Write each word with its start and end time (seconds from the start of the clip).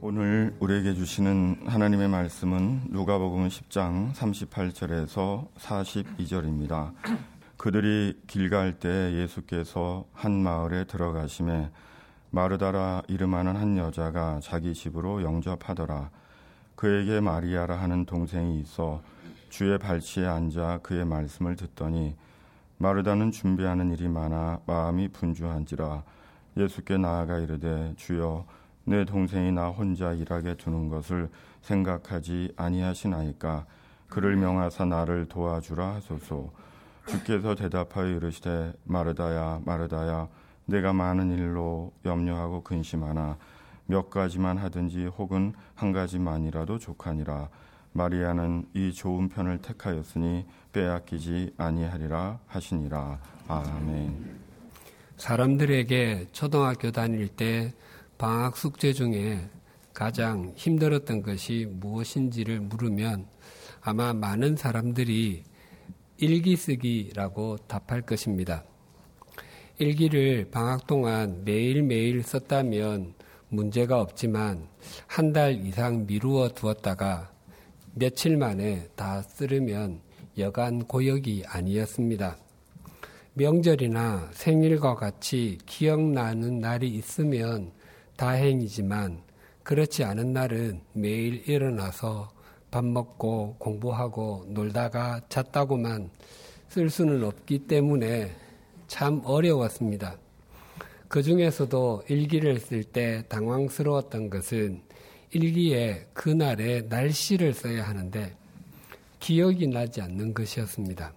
오늘 0.00 0.54
우리에게 0.60 0.94
주시는 0.94 1.62
하나님의 1.66 2.08
말씀은 2.08 2.82
누가복음 2.90 3.48
10장 3.48 4.12
38절에서 4.12 5.48
42절입니다. 5.56 6.92
그들이 7.56 8.20
길 8.26 8.50
갈 8.50 8.78
때 8.78 9.12
예수께서 9.14 10.04
한 10.12 10.32
마을에 10.32 10.84
들어가심에 10.84 11.70
마르다라 12.30 13.02
이름하는 13.08 13.56
한 13.56 13.78
여자가 13.78 14.40
자기 14.42 14.74
집으로 14.74 15.22
영접하더라. 15.22 16.10
그에게 16.74 17.20
마리아라 17.20 17.76
하는 17.80 18.04
동생이 18.04 18.60
있어 18.60 19.00
주의 19.48 19.78
발치에 19.78 20.26
앉아 20.26 20.80
그의 20.82 21.06
말씀을 21.06 21.56
듣더니 21.56 22.14
마르다는 22.76 23.30
준비하는 23.30 23.90
일이 23.92 24.08
많아 24.08 24.60
마음이 24.66 25.08
분주한지라 25.08 26.02
예수께 26.58 26.98
나아가 26.98 27.38
이르되 27.38 27.94
주여 27.96 28.44
내 28.88 29.04
동생이 29.04 29.50
나 29.50 29.68
혼자 29.68 30.12
일하게 30.12 30.54
두는 30.54 30.88
것을 30.88 31.28
생각하지 31.62 32.52
아니하시나이까? 32.56 33.66
그를 34.08 34.36
명하사 34.36 34.84
나를 34.84 35.26
도와주라 35.26 35.94
하소서. 35.96 36.50
주께서 37.06 37.56
대답하여 37.56 38.06
이르시되 38.06 38.72
마르다야 38.84 39.60
마르다야 39.64 40.28
내가 40.66 40.92
많은 40.92 41.32
일로 41.32 41.92
염려하고 42.04 42.62
근심하나 42.62 43.36
몇 43.86 44.08
가지만 44.08 44.56
하든지 44.56 45.06
혹은 45.06 45.52
한 45.74 45.92
가지만이라도 45.92 46.78
족하니라. 46.78 47.48
마리아는 47.92 48.66
이 48.74 48.92
좋은 48.92 49.28
편을 49.28 49.58
택하였으니 49.62 50.46
빼앗기지 50.72 51.54
아니하리라 51.56 52.38
하시니라. 52.46 53.18
아멘. 53.48 54.46
사람들에게 55.16 56.26
초등학교 56.30 56.92
다닐 56.92 57.26
때 57.28 57.72
방학 58.18 58.56
숙제 58.56 58.92
중에 58.92 59.48
가장 59.92 60.52
힘들었던 60.56 61.22
것이 61.22 61.66
무엇인지를 61.70 62.60
물으면 62.60 63.26
아마 63.82 64.12
많은 64.12 64.56
사람들이 64.56 65.44
일기 66.18 66.56
쓰기라고 66.56 67.58
답할 67.68 68.02
것입니다. 68.02 68.64
일기를 69.78 70.48
방학 70.50 70.86
동안 70.86 71.42
매일매일 71.44 72.22
썼다면 72.22 73.14
문제가 73.50 74.00
없지만 74.00 74.66
한 75.06 75.32
달 75.32 75.64
이상 75.66 76.06
미루어 76.06 76.48
두었다가 76.48 77.30
며칠 77.94 78.38
만에 78.38 78.88
다 78.96 79.22
쓰려면 79.22 80.00
여간 80.38 80.84
고역이 80.84 81.44
아니었습니다. 81.46 82.38
명절이나 83.34 84.30
생일과 84.32 84.94
같이 84.94 85.58
기억나는 85.66 86.60
날이 86.60 86.88
있으면 86.88 87.72
다행이지만 88.16 89.22
그렇지 89.62 90.04
않은 90.04 90.32
날은 90.32 90.80
매일 90.92 91.48
일어나서 91.48 92.30
밥 92.70 92.84
먹고 92.84 93.56
공부하고 93.58 94.46
놀다가 94.48 95.20
잤다고만 95.28 96.10
쓸 96.68 96.90
수는 96.90 97.24
없기 97.24 97.66
때문에 97.66 98.30
참 98.86 99.20
어려웠습니다. 99.24 100.16
그 101.08 101.22
중에서도 101.22 102.04
일기를 102.08 102.58
쓸 102.58 102.84
때 102.84 103.24
당황스러웠던 103.28 104.30
것은 104.30 104.82
일기에 105.30 106.06
그날의 106.12 106.86
날씨를 106.88 107.54
써야 107.54 107.88
하는데 107.88 108.34
기억이 109.20 109.66
나지 109.68 110.00
않는 110.00 110.34
것이었습니다. 110.34 111.12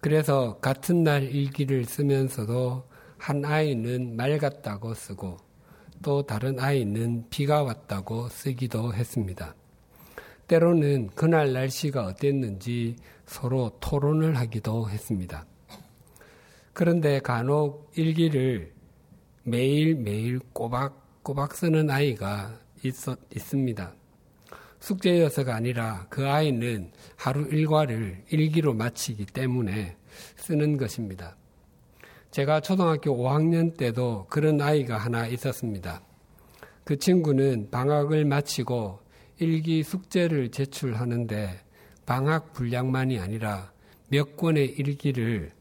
그래서 0.00 0.58
같은 0.60 1.04
날 1.04 1.24
일기를 1.24 1.84
쓰면서도 1.84 2.84
한 3.18 3.44
아이는 3.44 4.16
맑았다고 4.16 4.94
쓰고 4.94 5.47
또 6.02 6.22
다른 6.22 6.58
아이는 6.58 7.26
비가 7.30 7.62
왔다고 7.62 8.28
쓰기도 8.28 8.94
했습니다. 8.94 9.54
때로는 10.46 11.08
그날 11.14 11.52
날씨가 11.52 12.06
어땠는지 12.06 12.96
서로 13.26 13.76
토론을 13.80 14.36
하기도 14.36 14.88
했습니다. 14.88 15.44
그런데 16.72 17.18
간혹 17.20 17.90
일기를 17.96 18.72
매일매일 19.42 20.38
꼬박꼬박 20.52 21.54
쓰는 21.54 21.90
아이가 21.90 22.58
있었, 22.84 23.18
있습니다. 23.34 23.94
숙제여서가 24.80 25.54
아니라 25.54 26.06
그 26.08 26.26
아이는 26.28 26.92
하루 27.16 27.48
일과를 27.48 28.24
일기로 28.30 28.74
마치기 28.74 29.26
때문에 29.26 29.96
쓰는 30.36 30.76
것입니다. 30.76 31.36
제가 32.30 32.60
초등학교 32.60 33.16
5학년 33.16 33.76
때도 33.76 34.26
그런 34.28 34.60
아이가 34.60 34.98
하나 34.98 35.26
있었습니다. 35.26 36.02
그 36.84 36.98
친구는 36.98 37.70
방학을 37.70 38.24
마치고 38.24 39.00
일기 39.38 39.82
숙제를 39.82 40.50
제출하는데 40.50 41.60
방학 42.06 42.52
분량만이 42.52 43.18
아니라 43.18 43.72
몇 44.08 44.36
권의 44.36 44.66
일기를 44.66 45.52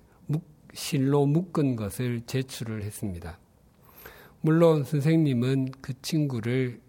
실로 0.73 1.25
묶은 1.25 1.75
것을 1.75 2.21
제출을 2.25 2.83
했습니다. 2.83 3.39
물론 4.41 4.83
선생님은 4.83 5.71
그 5.81 5.99
친구를 6.01 6.79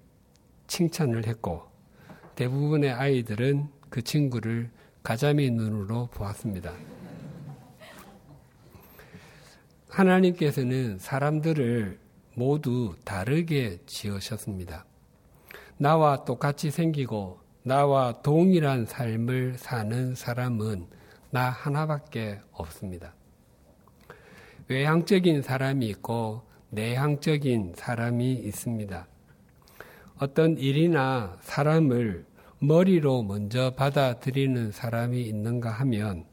칭찬을 0.66 1.26
했고 1.26 1.62
대부분의 2.34 2.92
아이들은 2.92 3.68
그 3.88 4.02
친구를 4.02 4.70
가자미 5.02 5.50
눈으로 5.50 6.08
보았습니다. 6.12 6.72
하나님께서는 9.88 10.98
사람들을 10.98 11.98
모두 12.34 12.94
다르게 13.04 13.78
지으셨습니다. 13.86 14.84
나와 15.76 16.24
똑같이 16.24 16.70
생기고 16.70 17.40
나와 17.62 18.22
동일한 18.22 18.86
삶을 18.86 19.58
사는 19.58 20.14
사람은 20.14 20.86
나 21.30 21.50
하나밖에 21.50 22.40
없습니다. 22.52 23.14
외향적인 24.68 25.42
사람이 25.42 25.86
있고 25.88 26.42
내향적인 26.70 27.74
사람이 27.76 28.32
있습니다. 28.32 29.06
어떤 30.18 30.58
일이나 30.58 31.36
사람을 31.40 32.26
머리로 32.60 33.22
먼저 33.22 33.74
받아들이는 33.74 34.72
사람이 34.72 35.22
있는가 35.22 35.70
하면 35.70 36.24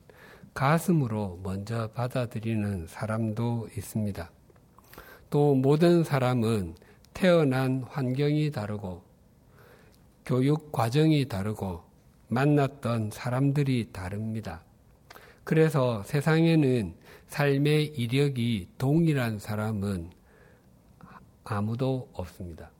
가슴으로 0.55 1.41
먼저 1.43 1.89
받아들이는 1.91 2.88
사람도 2.88 3.67
있습니다. 3.77 4.31
또 5.29 5.53
모든 5.53 6.03
사람은 6.05 6.75
태어난 7.13 7.83
환경이 7.89 8.51
다르고 8.51 9.03
교육 10.25 10.71
과정이 10.71 11.27
다르고 11.27 11.83
만났던 12.29 13.11
사람들이 13.11 13.89
다릅니다. 13.91 14.63
그래서 15.43 16.01
세상에는 16.03 16.95
삶의 17.27 17.87
이력이 17.87 18.69
동일한 18.77 19.39
사람은 19.39 20.09
아무도 21.43 22.09
없습니다. 22.13 22.72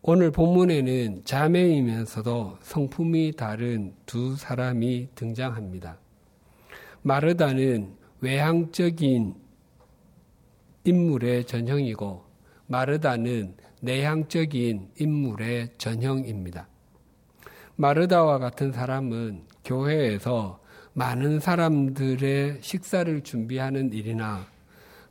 오늘 0.00 0.30
본문에는 0.30 1.22
자매이면서도 1.24 2.58
성품이 2.62 3.32
다른 3.36 3.94
두 4.06 4.36
사람이 4.36 5.08
등장합니다. 5.16 5.98
마르다는 7.02 7.96
외향적인 8.20 9.34
인물의 10.84 11.44
전형이고 11.46 12.24
마르다는 12.68 13.56
내향적인 13.80 14.90
인물의 15.00 15.70
전형입니다. 15.78 16.68
마르다와 17.74 18.38
같은 18.38 18.70
사람은 18.72 19.42
교회에서 19.64 20.60
많은 20.92 21.40
사람들의 21.40 22.58
식사를 22.60 23.20
준비하는 23.22 23.92
일이나 23.92 24.46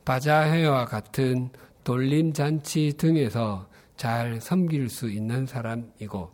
바자회와 0.06 0.86
같은 0.86 1.50
돌림잔치 1.84 2.94
등에서 2.98 3.68
잘 3.98 4.40
섬길 4.40 4.90
수 4.90 5.10
있는 5.10 5.46
사람이고 5.46 6.32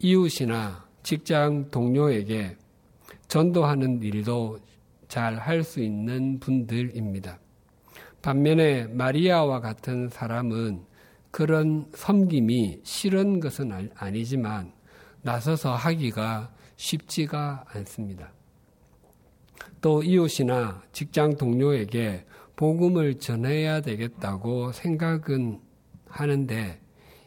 이웃이나 0.00 0.84
직장 1.02 1.70
동료에게 1.70 2.56
전도하는 3.28 4.02
일도 4.02 4.58
잘 5.08 5.38
할 5.38 5.62
수 5.62 5.80
있는 5.80 6.40
분들입니다. 6.40 7.38
반면에 8.22 8.86
마리아와 8.86 9.60
같은 9.60 10.08
사람은 10.08 10.84
그런 11.30 11.86
섬김이 11.94 12.80
싫은 12.82 13.40
것은 13.40 13.90
아니지만 13.94 14.72
나서서 15.22 15.74
하기가 15.74 16.52
쉽지가 16.76 17.64
않습니다. 17.68 18.32
또 19.80 20.02
이웃이나 20.02 20.82
직장 20.92 21.36
동료에게 21.36 22.24
복음을 22.56 23.18
전해야 23.18 23.80
되겠다고 23.82 24.72
생각은 24.72 25.60
하는데 26.14 26.80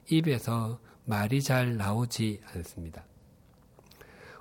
입에서 0.09 0.79
말이 1.05 1.41
잘 1.41 1.75
나오지 1.75 2.41
않습니다. 2.53 3.03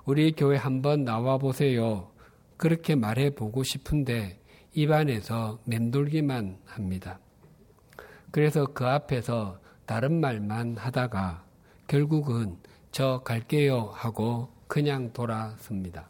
우리 0.05 0.31
교회 0.31 0.55
한번 0.55 1.03
나와 1.03 1.37
보세요. 1.37 2.11
그렇게 2.55 2.95
말해 2.95 3.29
보고 3.29 3.63
싶은데 3.63 4.39
입안에서 4.73 5.59
맴돌기만 5.65 6.59
합니다. 6.65 7.19
그래서 8.31 8.65
그 8.67 8.85
앞에서 8.85 9.59
다른 9.85 10.21
말만 10.21 10.77
하다가 10.77 11.45
결국은 11.87 12.57
저 12.91 13.21
갈게요 13.23 13.91
하고 13.93 14.49
그냥 14.67 15.11
돌아섭니다. 15.11 16.09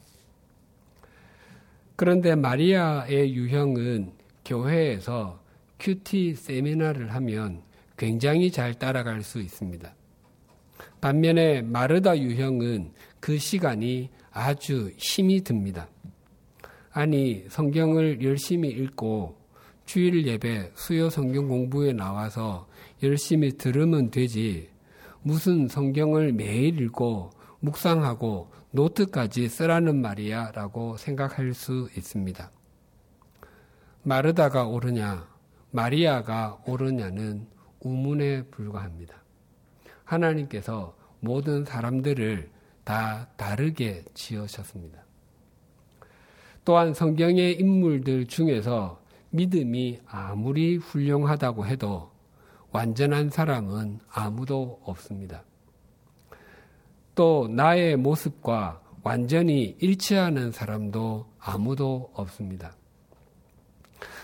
그런데 1.96 2.36
마리아의 2.36 3.34
유형은 3.34 4.14
교회에서 4.46 5.42
큐티 5.80 6.36
세미나를 6.36 7.14
하면 7.16 7.67
굉장히 7.98 8.52
잘 8.52 8.74
따라갈 8.76 9.24
수 9.24 9.42
있습니다. 9.42 9.94
반면에 11.02 11.62
마르다 11.62 12.18
유형은 12.18 12.92
그 13.20 13.38
시간이 13.38 14.10
아주 14.32 14.92
힘이 14.98 15.42
듭니다. 15.42 15.88
아니, 16.92 17.46
성경을 17.50 18.24
열심히 18.24 18.70
읽고 18.70 19.38
주일 19.86 20.26
예배, 20.28 20.72
수요 20.76 21.10
성경 21.10 21.48
공부에 21.48 21.94
나와서 21.94 22.68
열심히 23.04 23.58
들으면 23.58 24.12
되지. 24.12 24.70
무슨 25.22 25.68
성경을 25.68 26.34
매일 26.34 26.80
읽고 26.82 27.32
묵상하고 27.60 28.52
노트까지 28.72 29.48
쓰라는 29.50 30.02
말이야 30.02 30.52
라고 30.52 30.98
생각할 30.98 31.54
수 31.54 31.90
있습니다. 31.96 32.52
마르다가 34.04 34.68
옳으냐, 34.68 35.28
마리아가 35.72 36.58
옳으냐는 36.66 37.48
우문에 37.88 38.44
불과합니다. 38.44 39.16
하나님께서 40.04 40.96
모든 41.20 41.66
사람들을 41.66 42.50
다 42.84 43.28
다르게 43.38 44.04
지으셨습니다. 44.14 45.04
또한 46.64 46.94
성경의 46.94 47.60
인물들 47.60 48.28
중에서 48.28 49.02
믿음이 49.30 50.00
아무리 50.06 50.78
훌륭하다고 50.78 51.66
해도 51.66 52.12
완전한 52.72 53.30
사람은 53.30 54.00
아무도 54.10 54.80
없습니다. 54.84 55.44
또 57.16 57.48
나의 57.50 57.96
모습과 57.96 58.82
완전히 59.04 59.76
일치하는 59.80 60.52
사람도 60.52 61.26
아무도 61.40 62.12
없습니다. 62.14 62.76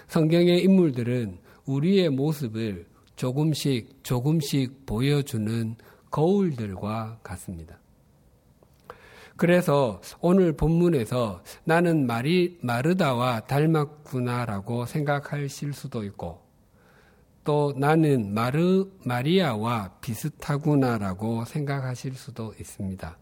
성경의 0.08 0.64
인물들은 0.64 1.40
우리의 1.66 2.10
모습을 2.10 2.86
조금씩 3.24 4.04
조금씩 4.04 4.86
보여주는 4.86 5.78
거울들과 6.12 7.20
같습니다. 7.24 7.80
그래서 9.38 10.02
오늘 10.20 10.52
본문에서 10.52 11.42
나는 11.64 12.06
마리, 12.06 12.60
마르다와 12.62 13.46
닮았구나라고 13.46 14.86
생각하실 14.86 15.72
수도 15.72 16.04
있고 16.04 16.42
또 17.46 17.74
나는 17.78 18.34
마르, 18.34 18.92
마리아와 19.06 20.00
비슷하구나라고 20.02 21.46
생각하실 21.46 22.16
수도 22.16 22.54
있습니다. 22.60 23.18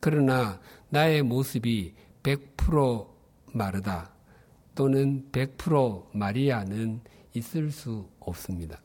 그러나 0.00 0.58
나의 0.88 1.22
모습이 1.22 1.94
100% 2.24 3.06
마르다 3.52 4.10
또는 4.74 5.28
100% 5.30 6.06
마리아는 6.14 7.00
있을 7.32 7.70
수 7.70 8.08
없습니다. 8.18 8.80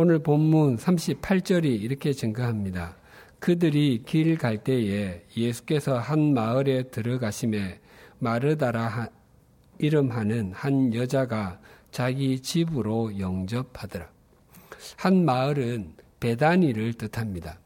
오늘 0.00 0.20
본문 0.20 0.76
38절이 0.76 1.64
이렇게 1.64 2.12
증거합니다. 2.12 2.94
그들이 3.40 4.04
길 4.06 4.38
갈 4.38 4.62
때에 4.62 5.24
예수께서 5.36 5.98
한 5.98 6.34
마을에 6.34 6.84
들어가심에 6.84 7.80
마르다라 8.20 9.08
이름하는 9.78 10.52
한 10.52 10.94
여자가 10.94 11.58
자기 11.90 12.38
집으로 12.38 13.18
영접하더라. 13.18 14.08
한 14.98 15.24
마을은 15.24 15.94
베다니를 16.20 16.94
뜻합니다. 16.94 17.58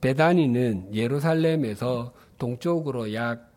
베다니는 0.00 0.92
예루살렘에서 0.92 2.12
동쪽으로 2.38 3.14
약 3.14 3.52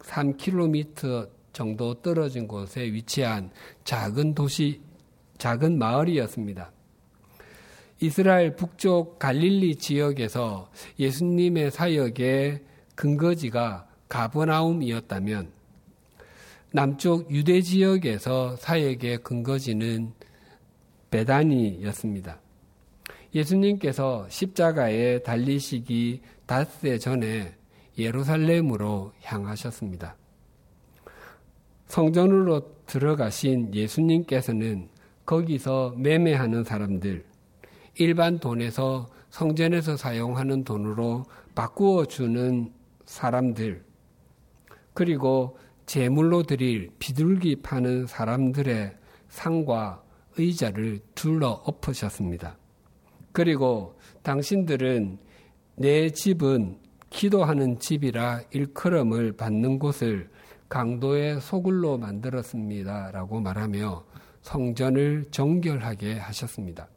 3km 0.00 1.30
정도 1.54 1.94
떨어진 1.94 2.46
곳에 2.46 2.82
위치한 2.82 3.50
작은 3.84 4.34
도시, 4.34 4.82
작은 5.38 5.78
마을이었습니다. 5.78 6.72
이스라엘 8.00 8.54
북쪽 8.54 9.18
갈릴리 9.18 9.76
지역에서 9.76 10.70
예수님의 10.98 11.72
사역의 11.72 12.62
근거지가 12.94 13.88
가버나움이었다면 14.08 15.50
남쪽 16.70 17.30
유대 17.32 17.60
지역에서 17.60 18.56
사역의 18.56 19.18
근거지는 19.22 20.12
베다니였습니다. 21.10 22.40
예수님께서 23.34 24.26
십자가에 24.28 25.22
달리시기 25.22 26.20
닷새 26.46 26.98
전에 26.98 27.54
예루살렘으로 27.98 29.12
향하셨습니다. 29.22 30.16
성전으로 31.86 32.76
들어가신 32.86 33.74
예수님께서는 33.74 34.88
거기서 35.26 35.94
매매하는 35.96 36.64
사람들, 36.64 37.24
일반 37.98 38.38
돈에서 38.38 39.08
성전에서 39.30 39.96
사용하는 39.96 40.64
돈으로 40.64 41.24
바꾸어 41.54 42.04
주는 42.06 42.72
사람들, 43.04 43.84
그리고 44.94 45.58
제물로 45.86 46.42
드릴 46.42 46.90
비둘기 46.98 47.62
파는 47.62 48.06
사람들의 48.06 48.96
상과 49.28 50.02
의자를 50.36 51.00
둘러 51.14 51.50
엎으셨습니다. 51.50 52.56
그리고 53.32 53.98
당신들은 54.22 55.18
내 55.76 56.10
집은 56.10 56.78
기도하는 57.10 57.78
집이라 57.78 58.42
일컬음을 58.50 59.32
받는 59.32 59.78
곳을 59.78 60.30
강도의 60.68 61.40
소굴로 61.40 61.98
만들었습니다. 61.98 63.10
라고 63.12 63.40
말하며 63.40 64.04
성전을 64.42 65.26
정결하게 65.30 66.18
하셨습니다. 66.18 66.88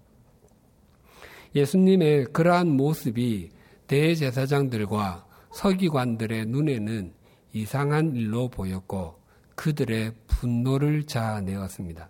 예수님의 1.53 2.25
그러한 2.33 2.67
모습이 2.69 3.49
대제사장들과 3.87 5.25
서기관들의 5.51 6.45
눈에는 6.45 7.13
이상한 7.53 8.15
일로 8.15 8.47
보였고 8.47 9.19
그들의 9.55 10.13
분노를 10.27 11.03
자아내었습니다. 11.03 12.09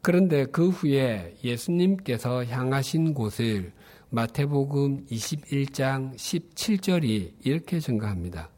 그런데 0.00 0.46
그 0.46 0.68
후에 0.68 1.36
예수님께서 1.44 2.44
향하신 2.44 3.14
곳을 3.14 3.72
마태복음 4.10 5.06
21장 5.06 6.16
17절이 6.16 7.34
이렇게 7.44 7.78
증가합니다. 7.78 8.50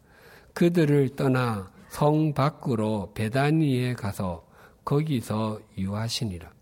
그들을 0.55 1.11
떠나 1.17 1.71
성 1.91 2.33
밖으로 2.33 3.13
베다니에 3.15 3.95
가서 3.95 4.47
거기서 4.85 5.61
유하시니라. 5.77 6.54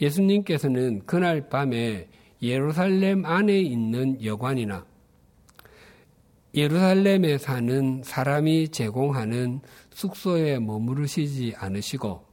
예수님께서는 0.00 1.02
그날 1.06 1.48
밤에 1.48 2.08
예루살렘 2.40 3.24
안에 3.24 3.58
있는 3.58 4.24
여관이나 4.24 4.86
예루살렘에 6.54 7.38
사는 7.38 8.02
사람이 8.04 8.68
제공하는 8.70 9.60
숙소에 9.90 10.58
머무르시지 10.58 11.54
않으시고 11.56 12.24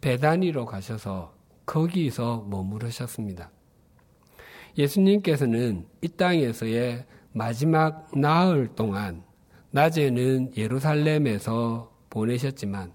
베다니로 0.00 0.66
가셔서 0.66 1.34
거기서 1.66 2.46
머무르셨습니다. 2.48 3.50
예수님께서는 4.76 5.86
이 6.02 6.08
땅에서의 6.08 7.06
마지막 7.32 8.08
나흘 8.16 8.68
동안 8.74 9.22
낮에는 9.70 10.56
예루살렘에서 10.56 11.90
보내셨지만 12.10 12.92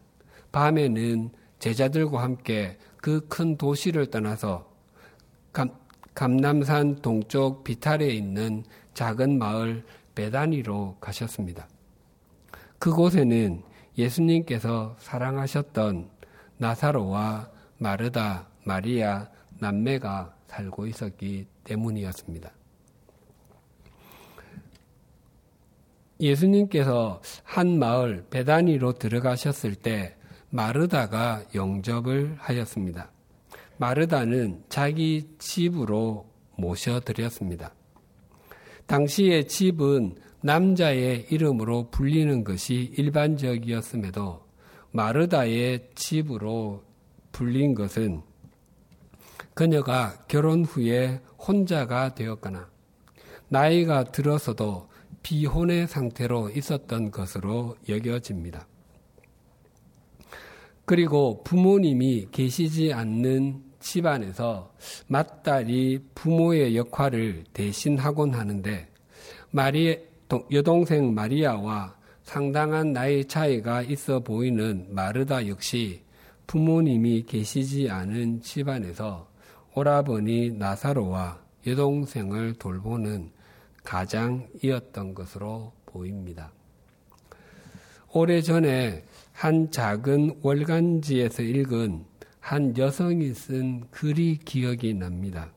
밤에는 0.52 1.32
제자들과 1.60 2.24
함께 2.24 2.78
그 3.02 3.28
큰 3.28 3.58
도시를 3.58 4.08
떠나서 4.08 4.70
감, 5.54 5.70
감남산 6.14 7.02
동쪽 7.02 7.64
비탈에 7.64 8.08
있는 8.08 8.64
작은 8.94 9.38
마을 9.38 9.86
베다니로 10.16 10.98
가셨습니다. 11.00 11.68
그곳에는 12.78 13.64
예수님께서 13.98 14.96
사랑하셨던 15.00 16.10
나사로와 16.58 17.50
마르다, 17.78 18.48
마리아, 18.66 19.30
남매가 19.60 20.36
살고 20.48 20.88
있었기 20.88 21.48
때문이었습니다. 21.64 22.52
예수님께서 26.20 27.22
한 27.44 27.80
마을 27.80 28.26
베다니로 28.30 28.94
들어가셨을 28.94 29.76
때 29.76 30.18
마르다가 30.50 31.44
영접을 31.54 32.36
하였습니다. 32.38 33.12
마르다는 33.78 34.64
자기 34.70 35.30
집으로 35.38 36.30
모셔드렸습니다. 36.58 37.74
당시의 38.88 39.48
집은 39.48 40.16
남자의 40.42 41.28
이름으로 41.30 41.90
불리는 41.92 42.44
것이 42.44 42.92
일반적이었음에도 42.98 44.42
마르다의 44.92 45.90
집으로 45.96 46.84
불린 47.32 47.76
것은 47.76 48.22
그녀가 49.54 50.18
결혼 50.28 50.66
후에 50.66 51.22
혼자가 51.38 52.16
되었거나 52.16 52.70
나이가 53.50 54.04
들어서도 54.06 54.90
비혼의 55.22 55.88
상태로 55.88 56.50
있었던 56.52 57.12
것으로 57.12 57.76
여겨집니다. 57.88 58.68
그리고 60.90 61.44
부모님이 61.44 62.30
계시지 62.32 62.94
않는 62.94 63.62
집안에서 63.80 64.74
맏딸이 65.06 66.00
부모의 66.16 66.76
역할을 66.76 67.44
대신하곤 67.54 68.34
하는데 68.34 68.88
마리 69.52 70.00
여동생 70.52 71.14
마리아와 71.14 71.96
상당한 72.24 72.92
나이 72.92 73.24
차이가 73.24 73.84
있어 73.84 74.22
보이는 74.22 74.88
마르다 74.90 75.48
역시 75.48 76.02
부모님이 76.48 77.22
계시지 77.28 77.88
않은 77.92 78.42
집안에서 78.42 79.30
오라버니 79.76 80.54
나사로와 80.54 81.40
여동생을 81.68 82.56
돌보는 82.56 83.30
가장이었던 83.84 85.14
것으로 85.14 85.72
보입니다. 85.86 86.52
오래전에 88.12 89.04
한 89.40 89.72
작은 89.72 90.42
월간지에서 90.44 91.44
읽은 91.44 92.04
한 92.42 92.78
여성이 92.78 93.34
쓴 93.34 93.90
글이 93.90 94.40
기억이 94.40 94.94
납니다. 94.94 95.50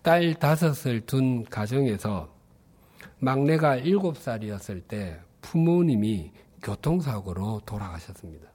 딸 0.00 0.32
다섯을 0.32 1.02
둔 1.02 1.44
가정에서 1.44 2.34
막내가 3.18 3.76
일곱 3.76 4.16
살이었을 4.16 4.80
때 4.80 5.20
부모님이 5.42 6.32
교통사고로 6.62 7.60
돌아가셨습니다. 7.66 8.48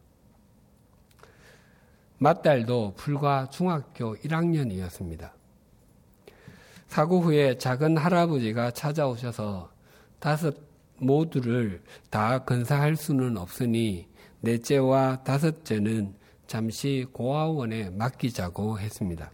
맏딸도 2.18 2.96
불과 2.96 3.48
중학교 3.52 4.16
1학년이었습니다. 4.16 5.30
사고 6.88 7.22
후에 7.22 7.60
작은 7.60 7.98
할아버지가 7.98 8.72
찾아오셔서 8.72 9.72
다섯 10.20 10.67
모두를 11.00 11.82
다 12.10 12.44
건사할 12.44 12.96
수는 12.96 13.38
없으니 13.38 14.08
넷째와 14.42 15.24
다섯째는 15.24 16.16
잠시 16.48 17.06
고아원에 17.12 17.89
맡기자고 17.89 18.80
했습니다. 18.80 19.32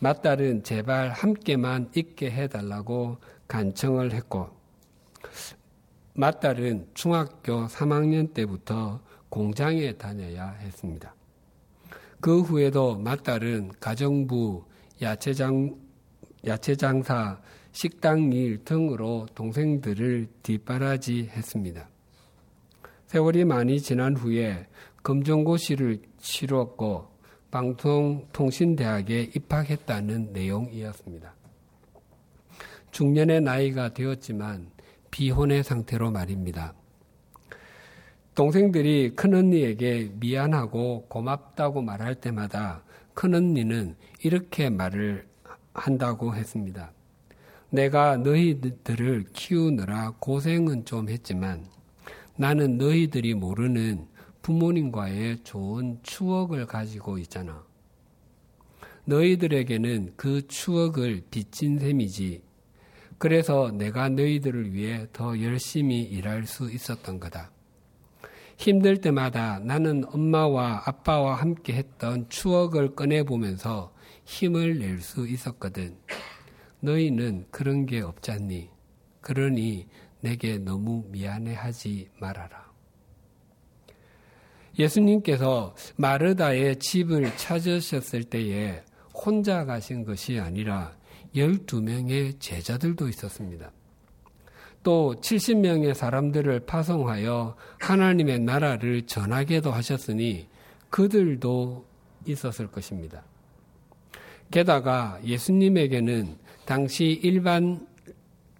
맏딸은 0.00 0.64
제발 0.64 1.10
함께만 1.10 1.90
있게 1.94 2.30
해달라고 2.30 3.18
간청을 3.46 4.12
했고, 4.12 4.50
맏딸은 6.14 6.88
중학교 6.94 7.66
3학년 7.68 8.34
때부터 8.34 9.00
공장에 9.28 9.92
다녀야 9.92 10.50
했습니다. 10.50 11.14
그 12.20 12.40
후에도 12.40 12.98
맏딸은 12.98 13.72
가정부, 13.80 14.64
야채장, 15.00 15.76
야채장사, 16.46 17.40
식당 17.72 18.32
일 18.32 18.64
등으로 18.64 19.26
동생들을 19.34 20.28
뒷바라지 20.42 21.30
했습니다. 21.32 21.88
세월이 23.06 23.44
많이 23.44 23.80
지난 23.80 24.14
후에 24.14 24.66
검정고시를 25.02 26.02
치루었고 26.18 27.08
방통통신대학에 27.50 29.30
입학했다는 29.34 30.32
내용이었습니다. 30.32 31.34
중년의 32.90 33.40
나이가 33.40 33.92
되었지만 33.92 34.70
비혼의 35.10 35.62
상태로 35.62 36.10
말입니다. 36.10 36.74
동생들이 38.34 39.14
큰언니에게 39.14 40.12
미안하고 40.14 41.06
고맙다고 41.08 41.82
말할 41.82 42.14
때마다 42.16 42.82
큰언니는 43.14 43.96
이렇게 44.22 44.70
말을 44.70 45.26
한다고 45.74 46.34
했습니다. 46.34 46.92
내가 47.72 48.18
너희들을 48.18 49.24
키우느라 49.32 50.16
고생은 50.18 50.84
좀 50.84 51.08
했지만 51.08 51.66
나는 52.36 52.76
너희들이 52.76 53.32
모르는 53.32 54.08
부모님과의 54.42 55.38
좋은 55.42 55.98
추억을 56.02 56.66
가지고 56.66 57.16
있잖아. 57.16 57.64
너희들에게는 59.06 60.12
그 60.16 60.46
추억을 60.48 61.22
빚진 61.30 61.78
셈이지. 61.78 62.42
그래서 63.16 63.70
내가 63.70 64.10
너희들을 64.10 64.74
위해 64.74 65.06
더 65.14 65.40
열심히 65.40 66.02
일할 66.02 66.46
수 66.46 66.70
있었던 66.70 67.20
거다. 67.20 67.52
힘들 68.58 69.00
때마다 69.00 69.60
나는 69.60 70.04
엄마와 70.08 70.82
아빠와 70.84 71.36
함께 71.36 71.72
했던 71.72 72.28
추억을 72.28 72.94
꺼내보면서 72.94 73.94
힘을 74.24 74.78
낼 74.78 75.00
수 75.00 75.26
있었거든. 75.26 75.96
너희는 76.82 77.46
그런 77.50 77.86
게 77.86 78.00
없잖니. 78.00 78.68
그러니 79.20 79.86
내게 80.20 80.58
너무 80.58 81.04
미안해하지 81.08 82.10
말아라. 82.20 82.70
예수님께서 84.78 85.74
마르다의 85.96 86.78
집을 86.78 87.36
찾으셨을 87.36 88.24
때에 88.24 88.82
혼자 89.14 89.64
가신 89.64 90.04
것이 90.04 90.40
아니라 90.40 90.96
12명의 91.34 92.40
제자들도 92.40 93.08
있었습니다. 93.08 93.70
또 94.82 95.14
70명의 95.20 95.94
사람들을 95.94 96.60
파송하여 96.66 97.56
하나님의 97.78 98.40
나라를 98.40 99.02
전하게도 99.02 99.70
하셨으니 99.70 100.48
그들도 100.90 101.86
있었을 102.26 102.66
것입니다. 102.66 103.22
게다가 104.50 105.18
예수님에게는 105.24 106.36
당시 106.64 107.20
일반 107.22 107.86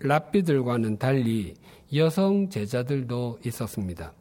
랍비들과는 0.01 0.99
달리 0.99 1.55
여성 1.95 2.49
제자들도 2.49 3.41
있었습니다. 3.45 4.13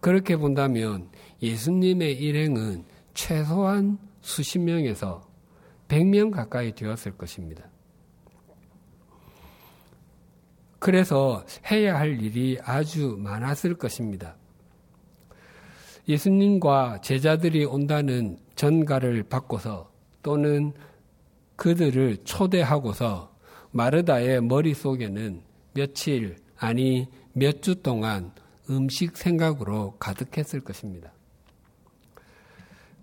그렇게 0.00 0.36
본다면 0.36 1.08
예수님의 1.42 2.18
일행은 2.18 2.84
최소한 3.14 3.98
수십 4.20 4.58
명에서 4.58 5.26
100명 5.88 6.30
가까이 6.30 6.74
되었을 6.74 7.12
것입니다. 7.16 7.64
그래서 10.78 11.44
해야 11.70 11.98
할 11.98 12.20
일이 12.22 12.58
아주 12.62 13.16
많았을 13.18 13.74
것입니다. 13.74 14.36
예수님과 16.08 17.00
제자들이 17.00 17.64
온다는 17.64 18.38
전가를 18.54 19.24
바꿔서 19.24 19.90
또는 20.22 20.72
그들을 21.58 22.18
초대하고서 22.24 23.36
마르다의 23.72 24.40
머릿속에는 24.42 25.42
며칠, 25.74 26.36
아니 26.56 27.08
몇 27.32 27.60
주 27.60 27.82
동안 27.82 28.32
음식 28.70 29.16
생각으로 29.16 29.96
가득했을 29.98 30.60
것입니다. 30.60 31.12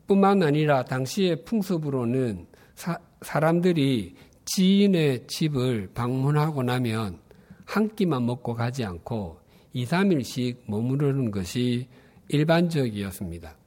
뿐만 0.08 0.42
아니라 0.42 0.86
당시의 0.86 1.44
풍습으로는 1.44 2.48
사, 2.76 2.98
사람들이 3.22 4.16
지인의 4.46 5.28
집을 5.28 5.90
방문하고 5.94 6.64
나면 6.64 7.20
한 7.66 7.94
끼만 7.94 8.26
먹고 8.26 8.54
가지 8.54 8.86
않고 8.86 9.40
2, 9.74 9.86
3일씩 9.86 10.60
머무르는 10.68 11.32
것이 11.32 11.90
일반적이었습니다. 12.30 13.58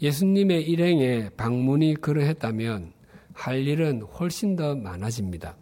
예수님의 0.00 0.62
일행에 0.62 1.30
방문이 1.30 1.94
그러했다면 1.96 2.99
할 3.32 3.66
일은 3.66 4.02
훨씬 4.02 4.56
더 4.56 4.74
많아집니다. 4.74 5.56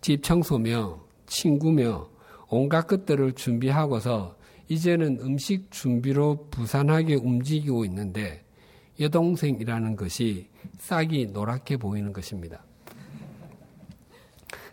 집 0.00 0.22
청소며 0.22 1.04
친구며 1.26 2.08
온갖 2.48 2.86
것들을 2.86 3.32
준비하고서 3.32 4.36
이제는 4.68 5.18
음식 5.20 5.70
준비로 5.70 6.48
부산하게 6.50 7.16
움직이고 7.16 7.84
있는데 7.84 8.44
여동생이라는 8.98 9.96
것이 9.96 10.48
싹이 10.78 11.26
노랗게 11.26 11.76
보이는 11.76 12.12
것입니다. 12.12 12.64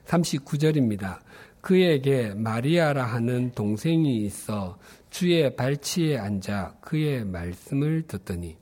39절입니다. 0.06 1.20
그에게 1.62 2.34
마리아라 2.34 3.06
하는 3.06 3.52
동생이 3.52 4.18
있어 4.26 4.78
주의 5.10 5.56
발치에 5.56 6.18
앉아 6.18 6.78
그의 6.82 7.26
말씀을 7.26 8.04
듣더니 8.08 8.58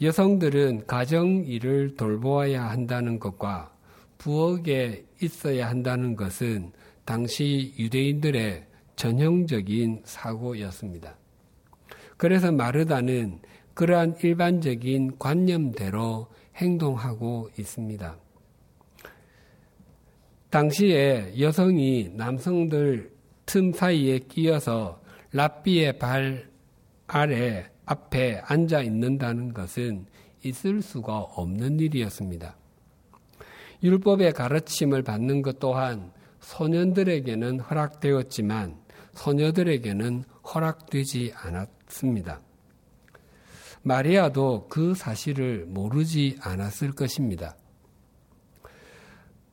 여성들은 0.00 0.86
가정 0.86 1.44
일을 1.44 1.96
돌보아야 1.96 2.68
한다는 2.68 3.18
것과 3.18 3.72
부엌에 4.18 5.04
있어야 5.22 5.68
한다는 5.68 6.16
것은 6.16 6.72
당시 7.04 7.74
유대인들의 7.78 8.66
전형적인 8.96 10.02
사고였습니다. 10.04 11.16
그래서 12.16 12.50
마르다는 12.52 13.40
그러한 13.74 14.16
일반적인 14.22 15.18
관념대로 15.18 16.28
행동하고 16.56 17.50
있습니다. 17.58 18.16
당시에 20.50 21.34
여성이 21.40 22.10
남성들 22.14 23.12
틈 23.44 23.72
사이에 23.72 24.20
끼어서 24.20 25.02
랍비의 25.32 25.98
발 25.98 26.48
아래 27.08 27.66
앞에 27.86 28.42
앉아 28.44 28.82
있는다는 28.82 29.52
것은 29.52 30.06
있을 30.42 30.82
수가 30.82 31.18
없는 31.18 31.80
일이었습니다. 31.80 32.56
율법의 33.82 34.32
가르침을 34.32 35.02
받는 35.02 35.42
것 35.42 35.58
또한 35.58 36.12
소년들에게는 36.40 37.60
허락되었지만 37.60 38.76
소녀들에게는 39.14 40.24
허락되지 40.54 41.32
않았습니다. 41.34 42.40
마리아도 43.82 44.66
그 44.68 44.94
사실을 44.94 45.66
모르지 45.66 46.38
않았을 46.40 46.92
것입니다. 46.92 47.56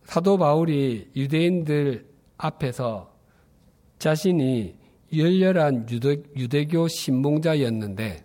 사도 0.05 0.37
바울이 0.37 1.11
유대인들 1.15 2.09
앞에서 2.37 3.13
자신이 3.99 4.80
열렬한 5.13 5.87
유대, 5.89 6.65
교 6.65 6.87
신봉자였는데 6.87 8.23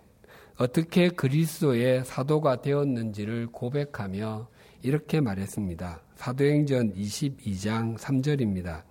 어떻게 0.57 1.09
그리스도의 1.09 2.05
사도가 2.05 2.61
되었는지를 2.61 3.47
고백하며 3.47 4.47
이렇게 4.83 5.19
말했습니다. 5.19 6.01
사도행전 6.15 6.93
22장 6.93 7.97
3절입니다. 7.97 8.83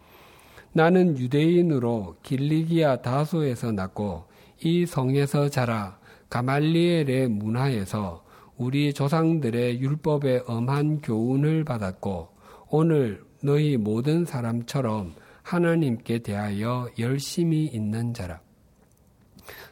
나는 0.73 1.17
유대인으로 1.17 2.17
길리기아 2.23 3.01
다소에서 3.01 3.73
났고 3.73 4.25
이 4.61 4.85
성에서 4.85 5.49
자라 5.49 5.99
가말리엘의 6.29 7.29
문화에서 7.29 8.25
우리 8.59 8.93
조상들의 8.93 9.81
율법의 9.81 10.45
엄한 10.47 11.01
교훈을 11.01 11.65
받았고 11.65 12.29
오늘 12.69 13.23
너희 13.43 13.79
모든 13.79 14.25
사람처럼 14.27 15.15
하나님께 15.47 16.19
대하여 16.19 16.89
열심히 16.99 17.67
있는 17.67 18.13
자라. 18.13 18.41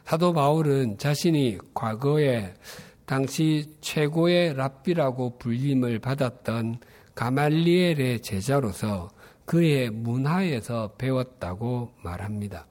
사도 0.05 0.31
바울은 0.31 0.97
자신이 0.97 1.57
과거에 1.73 2.53
당시 3.05 3.75
최고의 3.81 4.53
랍비라고 4.53 5.37
불림을 5.37 5.99
받았던 5.99 6.79
가말리엘의 7.13 8.21
제자로서 8.21 9.09
그의 9.43 9.89
문화에서 9.89 10.93
배웠다고 10.97 11.91
말합니다. 12.01 12.67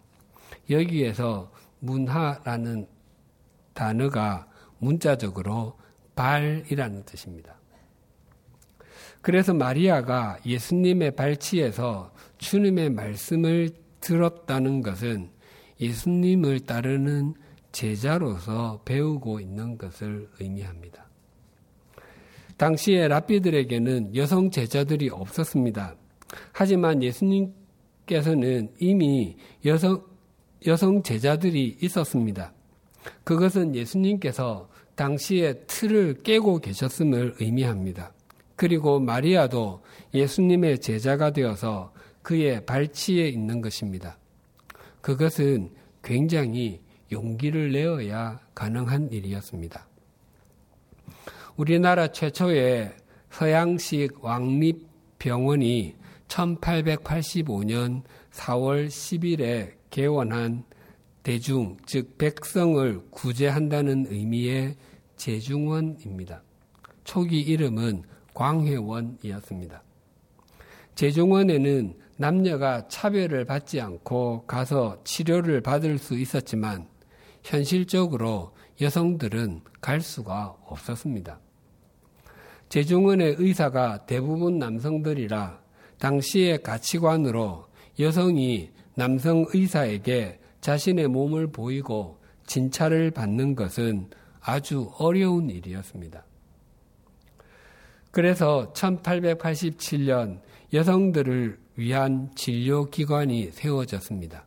여기에서 0.70 1.52
문화라는 1.80 2.88
단어가 3.74 4.46
문자적으로 4.78 5.78
발이라는 6.16 7.04
뜻입니다. 7.04 7.54
그래서 9.20 9.52
마리아가 9.52 10.38
예수님의 10.46 11.16
발치에서 11.16 12.13
주님의 12.44 12.90
말씀을 12.90 13.70
들었다는 14.00 14.82
것은 14.82 15.30
예수님을 15.80 16.60
따르는 16.60 17.32
제자로서 17.72 18.82
배우고 18.84 19.40
있는 19.40 19.78
것을 19.78 20.28
의미합니다. 20.38 21.08
당시에 22.58 23.08
랍비들에게는 23.08 24.14
여성 24.14 24.50
제자들이 24.50 25.08
없었습니다. 25.08 25.96
하지만 26.52 27.02
예수님께서는 27.02 28.74
이미 28.78 29.36
여성, 29.64 30.04
여성 30.66 31.02
제자들이 31.02 31.78
있었습니다. 31.80 32.52
그것은 33.24 33.74
예수님께서 33.74 34.68
당시에 34.96 35.60
틀을 35.66 36.22
깨고 36.22 36.58
계셨음을 36.58 37.36
의미합니다. 37.40 38.12
그리고 38.54 39.00
마리아도 39.00 39.82
예수님의 40.12 40.80
제자가 40.80 41.32
되어서 41.32 41.93
그의 42.24 42.64
발치에 42.64 43.28
있는 43.28 43.60
것입니다. 43.60 44.16
그것은 45.02 45.70
굉장히 46.02 46.80
용기를 47.12 47.70
내어야 47.70 48.40
가능한 48.54 49.12
일이었습니다. 49.12 49.86
우리나라 51.56 52.08
최초의 52.08 52.96
서양식 53.30 54.24
왕립 54.24 54.88
병원이 55.18 55.94
1885년 56.28 58.02
4월 58.32 58.88
10일에 58.88 59.74
개원한 59.90 60.64
대중, 61.22 61.76
즉 61.86 62.16
백성을 62.16 63.00
구제한다는 63.10 64.06
의미의 64.08 64.76
제중원입니다. 65.16 66.42
초기 67.04 67.40
이름은 67.42 68.02
광해원이었습니다. 68.32 69.82
제중원에는 70.94 72.03
남녀가 72.16 72.86
차별을 72.88 73.44
받지 73.44 73.80
않고 73.80 74.46
가서 74.46 75.02
치료를 75.04 75.60
받을 75.60 75.98
수 75.98 76.14
있었지만 76.14 76.86
현실적으로 77.42 78.54
여성들은 78.80 79.62
갈 79.80 80.00
수가 80.00 80.56
없었습니다. 80.64 81.40
제중원의 82.68 83.36
의사가 83.38 84.06
대부분 84.06 84.58
남성들이라 84.58 85.60
당시의 85.98 86.62
가치관으로 86.62 87.66
여성이 88.00 88.70
남성 88.94 89.44
의사에게 89.52 90.40
자신의 90.60 91.08
몸을 91.08 91.48
보이고 91.48 92.20
진찰을 92.46 93.10
받는 93.10 93.54
것은 93.54 94.10
아주 94.40 94.90
어려운 94.98 95.50
일이었습니다. 95.50 96.24
그래서 98.10 98.72
1887년 98.74 100.40
여성들을 100.72 101.58
위한 101.76 102.30
진료기관이 102.34 103.50
세워졌습니다. 103.50 104.46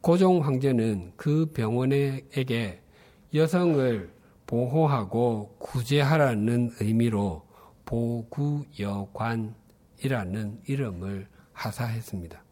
고종 0.00 0.44
황제는 0.44 1.12
그 1.16 1.46
병원에게 1.54 2.82
여성을 3.34 4.12
보호하고 4.46 5.56
구제하라는 5.58 6.72
의미로 6.80 7.42
보구여관이라는 7.86 9.54
이름을 10.66 11.28
하사했습니다. 11.52 12.42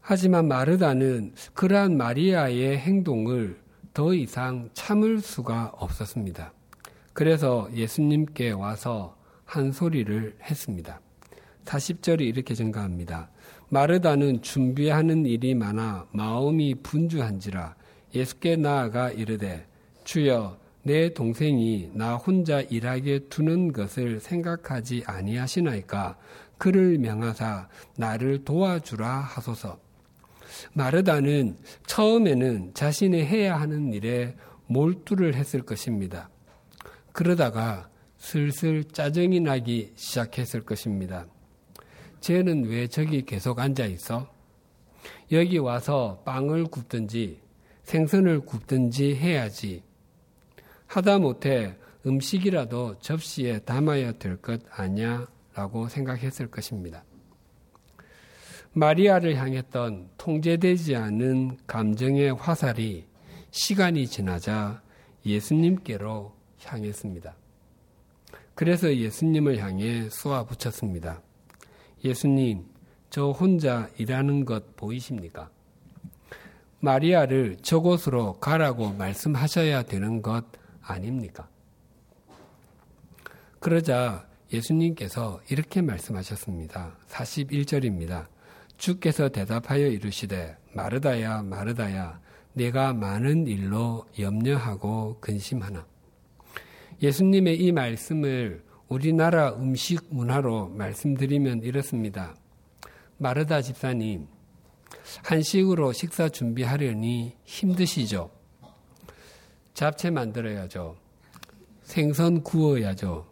하지만 0.00 0.48
마르다는 0.48 1.34
그러한 1.54 1.96
마리아의 1.96 2.76
행동을 2.78 3.58
더 3.94 4.12
이상 4.12 4.68
참을 4.74 5.20
수가 5.20 5.72
없었습니다. 5.76 6.52
그래서 7.14 7.70
예수님께 7.72 8.50
와서 8.50 9.16
한 9.44 9.72
소리를 9.72 10.36
했습니다. 10.42 11.00
40절이 11.64 12.22
이렇게 12.22 12.54
증가합니다. 12.54 13.30
마르다는 13.68 14.42
준비하는 14.42 15.26
일이 15.26 15.54
많아 15.54 16.06
마음이 16.12 16.76
분주한지라 16.82 17.74
예수께 18.14 18.56
나아가 18.56 19.10
이르되 19.10 19.66
주여 20.04 20.58
내 20.82 21.14
동생이 21.14 21.90
나 21.94 22.14
혼자 22.14 22.60
일하게 22.60 23.28
두는 23.30 23.72
것을 23.72 24.20
생각하지 24.20 25.04
아니하시나이까 25.06 26.18
그를 26.58 26.98
명하사 26.98 27.68
나를 27.96 28.44
도와주라 28.44 29.08
하소서. 29.08 29.78
마르다는 30.74 31.56
처음에는 31.86 32.74
자신이 32.74 33.24
해야 33.24 33.58
하는 33.58 33.92
일에 33.92 34.36
몰두를 34.66 35.34
했을 35.34 35.62
것입니다. 35.62 36.28
그러다가 37.12 37.88
슬슬 38.18 38.84
짜증이 38.84 39.40
나기 39.40 39.92
시작했을 39.96 40.64
것입니다. 40.64 41.26
쟤는 42.24 42.64
왜 42.64 42.86
저기 42.86 43.20
계속 43.20 43.58
앉아 43.58 43.84
있어? 43.84 44.26
여기 45.30 45.58
와서 45.58 46.22
빵을 46.24 46.64
굽든지 46.68 47.38
생선을 47.82 48.46
굽든지 48.46 49.14
해야지. 49.16 49.82
하다 50.86 51.18
못해 51.18 51.76
음식이라도 52.06 52.98
접시에 53.00 53.58
담아야 53.58 54.12
될 54.12 54.38
것 54.38 54.62
아냐? 54.70 55.26
라고 55.54 55.86
생각했을 55.90 56.50
것입니다. 56.50 57.04
마리아를 58.72 59.36
향했던 59.36 60.08
통제되지 60.16 60.96
않은 60.96 61.58
감정의 61.66 62.32
화살이 62.36 63.04
시간이 63.50 64.06
지나자 64.06 64.80
예수님께로 65.26 66.32
향했습니다. 66.64 67.36
그래서 68.54 68.96
예수님을 68.96 69.58
향해 69.58 70.08
쏘아 70.08 70.44
붙였습니다. 70.46 71.20
예수님, 72.04 72.66
저 73.08 73.30
혼자 73.30 73.88
일하는 73.96 74.44
것 74.44 74.76
보이십니까? 74.76 75.50
마리아를 76.80 77.56
저곳으로 77.62 78.34
가라고 78.34 78.92
말씀하셔야 78.92 79.82
되는 79.84 80.20
것 80.20 80.44
아닙니까? 80.82 81.48
그러자 83.58 84.26
예수님께서 84.52 85.40
이렇게 85.48 85.80
말씀하셨습니다. 85.80 86.96
41절입니다. 87.08 88.26
주께서 88.76 89.30
대답하여 89.30 89.86
이르시되 89.86 90.56
마르다야 90.74 91.42
마르다야 91.42 92.20
내가 92.52 92.92
많은 92.92 93.46
일로 93.46 94.04
염려하고 94.18 95.18
근심하나 95.20 95.86
예수님의 97.00 97.60
이 97.60 97.72
말씀을 97.72 98.62
우리나라 98.94 99.52
음식 99.54 100.06
문화로 100.10 100.68
말씀드리면 100.68 101.64
이렇습니다. 101.64 102.36
마르다 103.18 103.60
집사님 103.60 104.28
한식으로 105.24 105.92
식사 105.92 106.28
준비하려니 106.28 107.34
힘드시죠? 107.44 108.30
잡채 109.74 110.10
만들어야죠. 110.10 110.94
생선 111.82 112.44
구워야죠. 112.44 113.26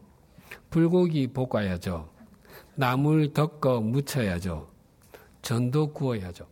불고기 0.68 1.28
볶아야죠. 1.28 2.10
나물 2.74 3.32
덮어 3.32 3.80
무쳐야죠. 3.80 4.68
전도 5.42 5.92
구워야죠. 5.92 6.44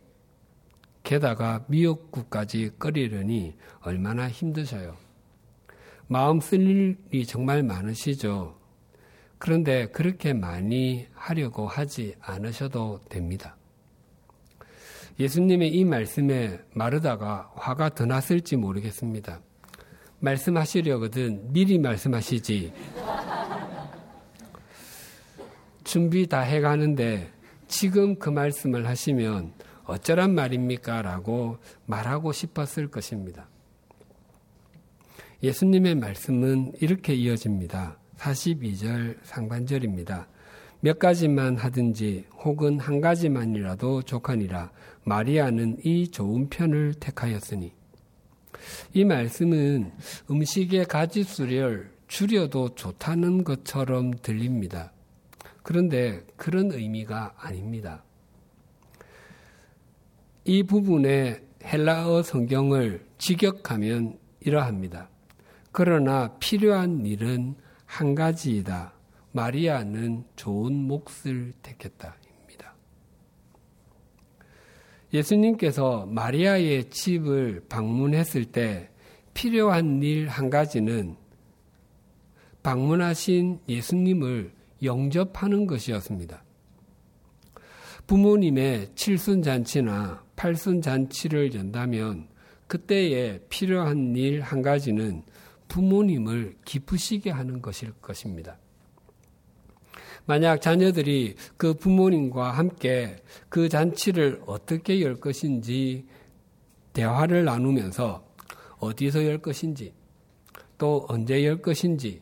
게다가 1.03 1.65
미역국까지 1.67 2.71
끓이려니 2.77 3.55
얼마나 3.81 4.29
힘드셔요. 4.29 4.95
마음 6.07 6.39
쓸 6.39 6.97
일이 7.11 7.25
정말 7.25 7.61
많으시죠. 7.61 8.60
그런데 9.41 9.87
그렇게 9.87 10.33
많이 10.33 11.07
하려고 11.15 11.65
하지 11.65 12.13
않으셔도 12.21 12.99
됩니다. 13.09 13.57
예수님의 15.19 15.73
이 15.73 15.83
말씀에 15.83 16.59
마르다가 16.75 17.51
화가 17.55 17.95
더 17.95 18.05
났을지 18.05 18.55
모르겠습니다. 18.55 19.41
말씀하시려거든 20.19 21.53
미리 21.53 21.79
말씀하시지. 21.79 22.71
준비 25.85 26.27
다 26.27 26.41
해가는데 26.41 27.31
지금 27.67 28.19
그 28.19 28.29
말씀을 28.29 28.87
하시면 28.87 29.53
어쩌란 29.85 30.35
말입니까? 30.35 31.01
라고 31.01 31.57
말하고 31.87 32.31
싶었을 32.31 32.91
것입니다. 32.91 33.49
예수님의 35.41 35.95
말씀은 35.95 36.73
이렇게 36.79 37.15
이어집니다. 37.15 38.00
42절 38.21 39.17
상반절입니다. 39.23 40.27
몇 40.79 40.99
가지만 40.99 41.57
하든지 41.57 42.25
혹은 42.43 42.79
한 42.79 43.01
가지만이라도 43.01 44.03
족하니라 44.03 44.71
마리아는 45.03 45.77
이 45.83 46.09
좋은 46.09 46.49
편을 46.49 46.95
택하였으니 46.95 47.73
이 48.93 49.05
말씀은 49.05 49.91
음식의 50.29 50.85
가지수를 50.85 51.91
줄여도 52.07 52.75
좋다는 52.75 53.43
것처럼 53.43 54.11
들립니다. 54.21 54.91
그런데 55.63 56.23
그런 56.35 56.71
의미가 56.71 57.35
아닙니다. 57.37 58.03
이 60.43 60.63
부분의 60.63 61.41
헬라어 61.63 62.23
성경을 62.23 63.05
직역하면 63.17 64.17
이러합니다. 64.41 65.09
그러나 65.71 66.35
필요한 66.39 67.05
일은 67.05 67.55
한 67.91 68.15
가지이다. 68.15 68.93
마리아는 69.33 70.23
좋은 70.37 70.73
몫을 70.73 71.51
택했다. 71.61 72.15
입니다. 72.41 72.73
예수님께서 75.13 76.05
마리아의 76.05 76.89
집을 76.89 77.65
방문했을 77.67 78.45
때 78.45 78.89
필요한 79.33 80.01
일 80.01 80.29
한 80.29 80.49
가지는 80.49 81.17
방문하신 82.63 83.59
예수님을 83.67 84.53
영접하는 84.83 85.67
것이었습니다. 85.67 86.45
부모님의 88.07 88.91
칠순잔치나 88.95 90.23
팔순잔치를 90.37 91.55
연다면 91.55 92.29
그때에 92.67 93.39
필요한 93.49 94.15
일 94.15 94.39
한 94.41 94.61
가지는 94.61 95.23
부모님을 95.71 96.57
기쁘시게 96.65 97.29
하는 97.29 97.61
것일 97.61 97.93
것입니다. 98.01 98.57
만약 100.25 100.61
자녀들이 100.61 101.35
그 101.55 101.73
부모님과 101.73 102.51
함께 102.51 103.15
그 103.47 103.69
잔치를 103.69 104.41
어떻게 104.47 104.99
열 104.99 105.15
것인지 105.15 106.05
대화를 106.91 107.45
나누면서 107.45 108.27
어디서 108.79 109.25
열 109.25 109.37
것인지 109.37 109.93
또 110.77 111.05
언제 111.07 111.45
열 111.45 111.61
것인지 111.61 112.21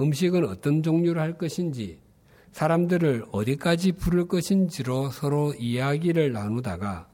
음식은 0.00 0.44
어떤 0.44 0.82
종류로 0.82 1.20
할 1.20 1.38
것인지 1.38 2.00
사람들을 2.50 3.26
어디까지 3.30 3.92
부를 3.92 4.26
것인지로 4.26 5.10
서로 5.10 5.54
이야기를 5.54 6.32
나누다가 6.32 7.08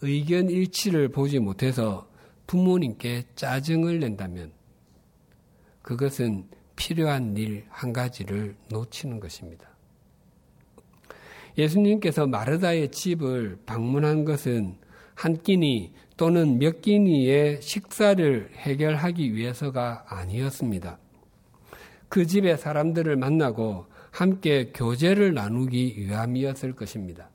의견 0.00 0.48
일치를 0.48 1.10
보지 1.10 1.38
못해서 1.38 2.08
부모님께 2.46 3.24
짜증을 3.34 4.00
낸다면 4.00 4.56
그것은 5.86 6.48
필요한 6.74 7.36
일 7.36 7.64
한 7.70 7.92
가지를 7.92 8.56
놓치는 8.70 9.20
것입니다. 9.20 9.68
예수님께서 11.56 12.26
마르다의 12.26 12.90
집을 12.90 13.60
방문한 13.64 14.24
것은 14.24 14.76
한 15.14 15.40
끼니 15.40 15.94
또는 16.16 16.58
몇 16.58 16.82
끼니의 16.82 17.62
식사를 17.62 18.50
해결하기 18.56 19.32
위해서가 19.34 20.04
아니었습니다. 20.08 20.98
그 22.08 22.26
집의 22.26 22.58
사람들을 22.58 23.16
만나고 23.16 23.86
함께 24.10 24.72
교제를 24.74 25.34
나누기 25.34 25.94
위함이었을 25.96 26.74
것입니다. 26.74 27.30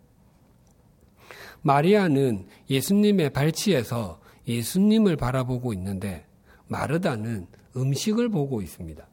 마리아는 1.62 2.48
예수님의 2.70 3.32
발치에서 3.32 4.20
예수님을 4.46 5.16
바라보고 5.16 5.72
있는데 5.74 6.26
마르다는 6.68 7.48
음식을 7.76 8.30
보고 8.30 8.62
있습니다. 8.62 9.08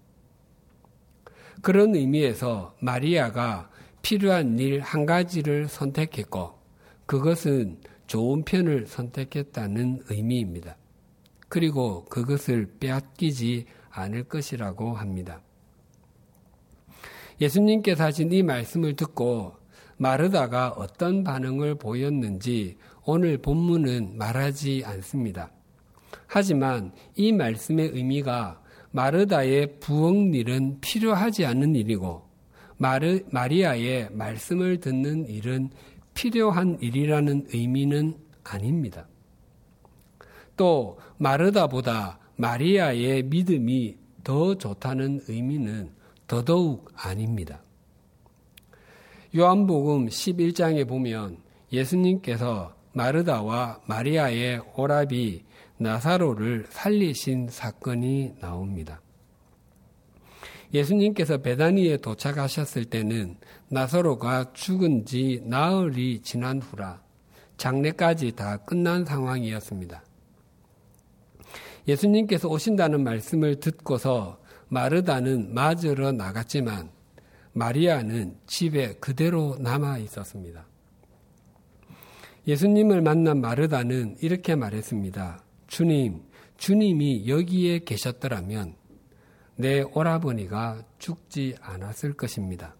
그런 1.62 1.94
의미에서 1.94 2.77
마리아가 2.81 3.71
필요한 4.03 4.59
일 4.59 4.81
한 4.81 5.07
가지를 5.07 5.68
선택했고 5.68 6.59
그것은 7.07 7.81
좋은 8.07 8.44
편을 8.44 8.87
선택했다는 8.87 10.05
의미입니다. 10.09 10.77
그리고 11.49 12.05
그것을 12.07 12.75
빼앗기지 12.79 13.66
않을 13.90 14.25
것이라고 14.25 14.94
합니다. 14.94 15.42
예수님께서 17.40 18.05
하신 18.05 18.33
이 18.33 18.42
말씀을 18.42 18.97
듣고 18.97 19.55
마르다가 19.97 20.71
어떤 20.71 21.25
반응을 21.25 21.77
보였는지 21.77 22.79
오늘 23.05 23.38
본문은 23.38 24.16
말하지 24.16 24.85
않습니다. 24.85 25.51
하지만 26.29 26.93
이 27.17 27.33
말씀의 27.33 27.88
의미가 27.88 28.62
마르다의 28.93 29.81
부엌일은 29.81 30.81
필요하지 30.81 31.47
않은 31.47 31.75
일이고 31.75 32.29
마르, 32.77 33.25
마리아의 33.33 34.11
말씀을 34.12 34.79
듣는 34.79 35.27
일은 35.27 35.71
필요한 36.14 36.79
일이라는 36.81 37.49
의미는 37.53 38.17
아닙니다. 38.45 39.09
또 40.57 40.99
마르다보다 41.17 42.19
마리아의 42.37 43.25
믿음이 43.25 43.97
더 44.23 44.55
좋다는 44.55 45.23
의미는 45.29 45.93
더더욱 46.27 46.91
아닙니다. 46.95 47.62
요한복음 49.35 50.07
11장에 50.09 50.87
보면 50.87 51.38
예수님께서 51.73 52.75
마르다와 52.93 53.81
마리아의 53.87 54.62
오랍이 54.77 55.47
나사로를 55.79 56.67
살리신 56.69 57.49
사건이 57.51 58.35
나옵니다. 58.41 59.01
예수님께서 60.75 61.38
베다니에 61.38 61.99
도착하셨을 61.99 62.85
때는 62.85 63.37
나사로가 63.69 64.53
죽은 64.53 65.07
지 65.07 65.41
나흘이 65.45 66.21
지난 66.23 66.61
후라 66.61 67.01
장례까지 67.57 68.33
다 68.33 68.59
끝난 68.59 69.05
상황이었습니다. 69.05 70.03
예수님께서 71.87 72.49
오신다는 72.49 73.03
말씀을 73.03 73.61
듣고서 73.61 74.38
마르다는 74.69 75.55
맞으러 75.55 76.12
나갔지만 76.12 76.91
마리아는 77.55 78.37
집에 78.47 78.95
그대로 78.95 79.57
남아 79.59 79.99
있었습니다. 79.99 80.67
예수님을 82.47 83.01
만난 83.01 83.41
마르다는 83.41 84.17
이렇게 84.21 84.55
말했습니다. 84.55 85.43
주님, 85.68 86.22
주님이 86.57 87.28
여기에 87.28 87.81
계셨더라면 87.81 88.74
내 89.57 89.83
오라버니가 89.83 90.83
죽지 90.98 91.57
않았을 91.61 92.14
것입니다. 92.14 92.74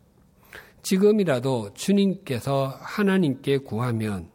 지금이라도 0.83 1.75
주님께서 1.75 2.67
하나님께 2.81 3.59
구하면 3.59 4.31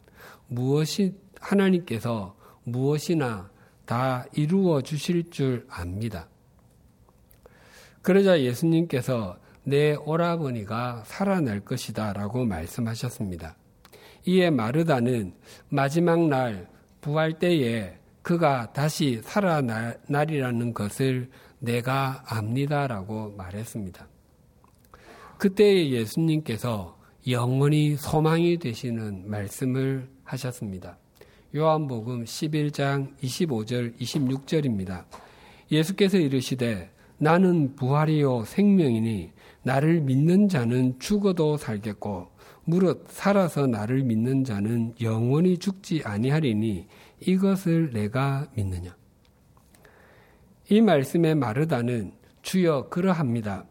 무엇이 0.46 1.14
하나님께서 1.40 2.36
무엇이나 2.64 3.50
다 3.86 4.24
이루어 4.34 4.80
주실 4.80 5.30
줄 5.30 5.66
압니다. 5.68 6.28
그러자 8.02 8.40
예수님께서 8.40 9.38
내 9.64 9.94
오라버니가 9.94 11.04
살아날 11.06 11.60
것이다 11.60 12.12
라고 12.12 12.44
말씀하셨습니다. 12.44 13.56
이에 14.26 14.50
마르다는 14.50 15.34
마지막 15.70 16.28
날 16.28 16.68
부활 17.00 17.38
때에 17.38 17.98
그가 18.24 18.72
다시 18.72 19.20
살아나리라는 19.22 20.72
것을 20.72 21.28
내가 21.58 22.24
압니다라고 22.26 23.34
말했습니다. 23.36 24.08
그때 25.36 25.90
예수님께서 25.90 26.98
영원히 27.28 27.96
소망이 27.96 28.56
되시는 28.56 29.30
말씀을 29.30 30.08
하셨습니다. 30.24 30.96
요한복음 31.54 32.24
11장 32.24 33.14
25절 33.18 33.98
26절입니다. 33.98 35.04
예수께서 35.70 36.16
이르시되 36.16 36.90
나는 37.18 37.76
부활이요 37.76 38.46
생명이니 38.46 39.32
나를 39.64 40.00
믿는 40.00 40.48
자는 40.48 40.98
죽어도 40.98 41.58
살겠고 41.58 42.28
무릇 42.64 43.04
살아서 43.08 43.66
나를 43.66 44.02
믿는 44.02 44.44
자는 44.44 44.94
영원히 45.02 45.58
죽지 45.58 46.02
아니하리니 46.04 46.86
이것을 47.26 47.92
내가 47.92 48.48
믿느냐. 48.54 48.96
이 50.68 50.80
말씀의 50.80 51.34
마르다는 51.34 52.12
주여 52.42 52.88
그러합니다. 52.88 53.64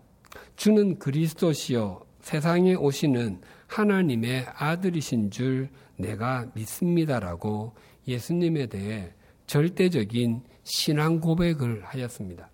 주는 0.56 0.98
그리스도시요 1.00 2.06
세상에 2.22 2.76
오시는 2.76 3.42
하나님의 3.68 4.46
아들이신 4.56 5.32
줄 5.32 5.70
내가 5.98 6.48
믿습니다라고 6.54 7.74
예수님에 8.08 8.68
대해 8.68 9.12
절대적인 9.48 10.44
신앙 10.64 11.20
고백을 11.20 11.84
하였습니다. 11.84 12.50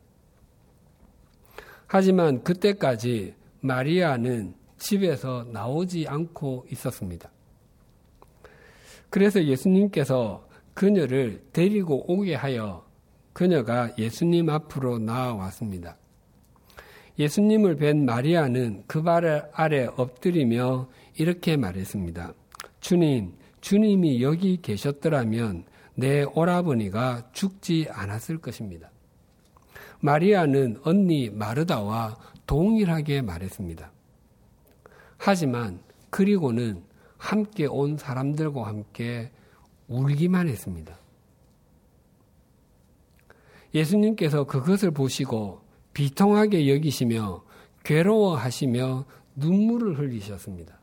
하지만 1.87 2.43
그때까지 2.43 3.35
마리아는 3.61 4.55
집에서 4.77 5.45
나오지 5.51 6.07
않고 6.07 6.65
있었습니다. 6.71 7.29
그래서 9.09 9.43
예수님께서 9.43 10.47
그녀를 10.73 11.43
데리고 11.53 12.05
오게 12.11 12.35
하여 12.35 12.85
그녀가 13.33 13.93
예수님 13.97 14.49
앞으로 14.49 14.99
나와왔습니다. 14.99 15.97
예수님을 17.17 17.75
뵌 17.75 17.95
마리아는 18.05 18.83
그 18.87 19.03
발 19.03 19.49
아래 19.53 19.85
엎드리며 19.85 20.89
이렇게 21.17 21.57
말했습니다. 21.57 22.33
주님, 22.79 23.33
주님이 23.61 24.21
여기 24.23 24.61
계셨더라면 24.61 25.65
내 25.95 26.23
오라버니가 26.23 27.29
죽지 27.33 27.87
않았을 27.91 28.37
것입니다. 28.37 28.89
마리아는 29.99 30.79
언니 30.83 31.29
마르다와 31.29 32.17
동일하게 32.47 33.21
말했습니다. 33.21 33.91
하지만 35.17 35.81
그리고는 36.09 36.83
함께 37.17 37.65
온 37.65 37.97
사람들과 37.97 38.65
함께 38.65 39.29
울기만 39.89 40.47
했습니다. 40.47 40.97
예수님께서 43.73 44.45
그것을 44.45 44.91
보시고 44.91 45.61
비통하게 45.93 46.73
여기시며 46.73 47.43
괴로워하시며 47.83 49.05
눈물을 49.35 49.99
흘리셨습니다. 49.99 50.79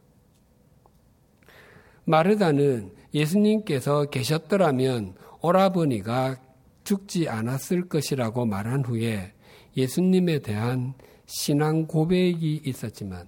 마르다는 2.05 2.93
예수님께서 3.15 4.05
계셨더라면 4.07 5.15
오라버니가 5.41 6.37
죽지 6.85 7.29
않았을 7.29 7.89
것이라고 7.89 8.47
말한 8.47 8.85
후에 8.85 9.33
예수님에 9.77 10.39
대한 10.39 10.95
신앙 11.27 11.87
고백이 11.87 12.63
있었지만 12.65 13.27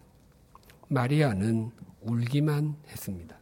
마리아는 0.88 1.71
울기만 2.03 2.77
했습니다. 2.88 3.38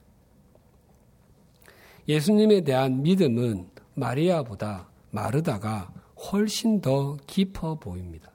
예수님에 2.08 2.62
대한 2.62 3.02
믿음은 3.02 3.68
마리아보다 3.94 4.88
마르다가 5.10 5.92
훨씬 6.16 6.80
더 6.80 7.16
깊어 7.26 7.78
보입니다. 7.78 8.30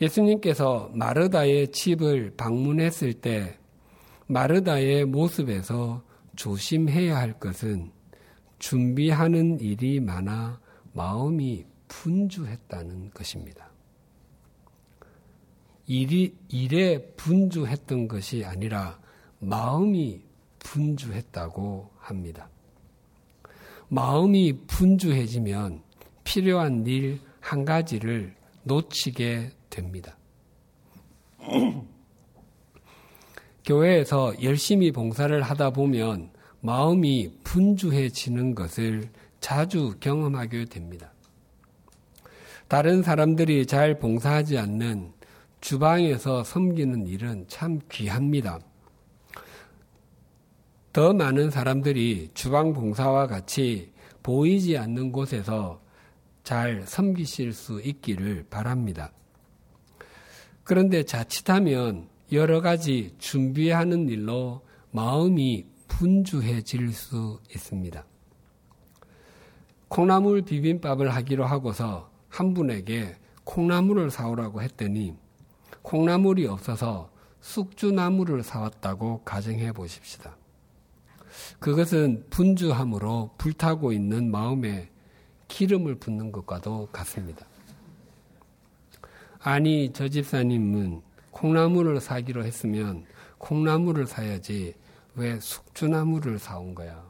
예수님께서 0.00 0.90
마르다의 0.92 1.70
집을 1.72 2.34
방문했을 2.36 3.14
때 3.14 3.58
마르다의 4.26 5.04
모습에서 5.04 6.02
조심해야 6.36 7.16
할 7.16 7.38
것은 7.38 7.92
준비하는 8.58 9.60
일이 9.60 10.00
많아 10.00 10.60
마음이 10.92 11.66
분주했다는 11.88 13.10
것입니다. 13.10 13.70
일이, 15.86 16.34
일에 16.48 17.12
분주했던 17.16 18.08
것이 18.08 18.44
아니라 18.44 18.98
마음이 19.38 20.22
분주했다고 20.64 21.90
합니다. 21.98 22.48
마음이 23.88 24.66
분주해지면 24.66 25.82
필요한 26.24 26.84
일 26.86 27.20
한 27.44 27.64
가지를 27.66 28.34
놓치게 28.62 29.50
됩니다. 29.68 30.16
교회에서 33.66 34.42
열심히 34.42 34.90
봉사를 34.90 35.40
하다 35.42 35.70
보면 35.70 36.30
마음이 36.60 37.40
분주해지는 37.44 38.54
것을 38.54 39.10
자주 39.40 39.94
경험하게 40.00 40.64
됩니다. 40.64 41.12
다른 42.66 43.02
사람들이 43.02 43.66
잘 43.66 43.98
봉사하지 43.98 44.56
않는 44.56 45.12
주방에서 45.60 46.44
섬기는 46.44 47.06
일은 47.06 47.44
참 47.48 47.78
귀합니다. 47.92 48.58
더 50.94 51.12
많은 51.12 51.50
사람들이 51.50 52.30
주방 52.34 52.72
봉사와 52.72 53.26
같이 53.26 53.92
보이지 54.22 54.78
않는 54.78 55.10
곳에서 55.10 55.82
잘 56.44 56.84
섬기실 56.86 57.52
수 57.52 57.80
있기를 57.80 58.46
바랍니다. 58.48 59.10
그런데 60.62 61.02
자칫하면 61.02 62.06
여러 62.30 62.60
가지 62.60 63.12
준비하는 63.18 64.08
일로 64.08 64.62
마음이 64.92 65.66
분주해질 65.88 66.92
수 66.92 67.40
있습니다. 67.50 68.04
콩나물 69.88 70.42
비빔밥을 70.42 71.12
하기로 71.12 71.44
하고서 71.44 72.08
한 72.28 72.54
분에게 72.54 73.16
콩나물을 73.42 74.12
사오라고 74.12 74.62
했더니 74.62 75.16
콩나물이 75.82 76.46
없어서 76.46 77.10
숙주나물을 77.40 78.44
사왔다고 78.44 79.22
가정해 79.24 79.72
보십시다. 79.72 80.36
그것은 81.58 82.26
분주함으로 82.30 83.30
불타고 83.38 83.92
있는 83.92 84.30
마음에 84.30 84.90
기름을 85.48 85.96
붓는 85.96 86.32
것과도 86.32 86.88
같습니다. 86.92 87.46
아니, 89.40 89.92
저 89.92 90.08
집사님은 90.08 91.02
콩나물을 91.30 92.00
사기로 92.00 92.44
했으면 92.44 93.04
콩나물을 93.38 94.06
사야지 94.06 94.74
왜 95.16 95.38
숙주나물을 95.38 96.38
사온 96.38 96.74
거야? 96.74 97.04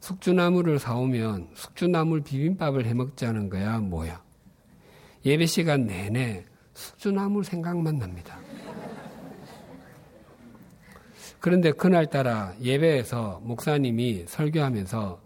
숙주나물을 0.00 0.78
사오면 0.78 1.50
숙주나물 1.54 2.22
비빔밥을 2.22 2.86
해 2.86 2.94
먹자는 2.94 3.50
거야, 3.50 3.78
뭐야? 3.78 4.22
예배 5.24 5.46
시간 5.46 5.86
내내 5.86 6.44
숙주나물 6.74 7.44
생각만 7.44 7.98
납니다. 7.98 8.38
그런데 11.40 11.72
그날따라 11.72 12.54
예배에서 12.60 13.40
목사님이 13.42 14.26
설교하면서 14.28 15.22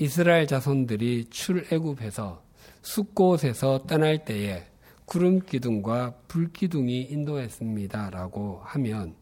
이스라엘 0.00 0.46
자손들이 0.46 1.26
출애굽해서 1.28 2.42
숲곳에서 2.82 3.84
떠날 3.86 4.24
때에 4.24 4.64
구름 5.04 5.40
기둥과 5.40 6.14
불 6.26 6.52
기둥이 6.52 7.02
인도했습니다라고 7.02 8.62
하면 8.64 9.14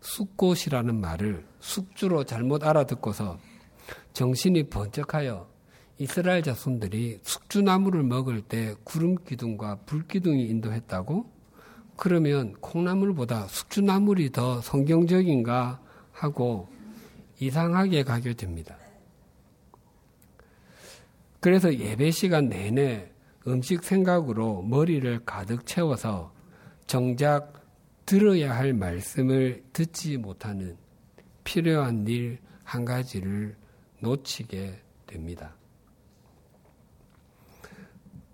숲곳이라는 0.00 1.00
말을 1.00 1.44
숙주로 1.60 2.24
잘못 2.24 2.64
알아듣고서 2.64 3.38
정신이 4.12 4.64
번쩍하여 4.70 5.48
이스라엘 5.98 6.42
자손들이 6.42 7.20
숙주나무를 7.22 8.02
먹을 8.02 8.40
때 8.40 8.74
구름 8.82 9.14
기둥과 9.24 9.80
불 9.86 10.08
기둥이 10.08 10.46
인도했다고? 10.46 11.30
그러면 11.96 12.54
콩나물보다 12.60 13.46
숙주나물이 13.46 14.32
더 14.32 14.60
성경적인가 14.60 15.80
하고 16.22 16.68
이상하게 17.40 18.04
가게 18.04 18.34
됩니다. 18.34 18.76
그래서 21.40 21.74
예배 21.74 22.10
시간 22.12 22.48
내내 22.48 23.10
음식 23.46 23.82
생각으로 23.82 24.62
머리를 24.62 25.24
가득 25.24 25.66
채워서 25.66 26.32
정작 26.86 27.52
들어야 28.06 28.54
할 28.54 28.72
말씀을 28.72 29.64
듣지 29.72 30.16
못하는 30.16 30.76
필요한 31.44 32.06
일 32.06 32.38
한 32.72 32.86
가지를 32.86 33.54
놓치게 34.00 34.80
됩니다. 35.06 35.54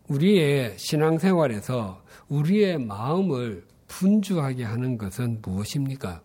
우리의 0.07 0.79
신앙생활에서 0.79 2.05
우리의 2.29 2.79
마음을 2.79 3.66
분주하게 3.88 4.62
하는 4.62 4.96
것은 4.96 5.40
무엇입니까? 5.42 6.22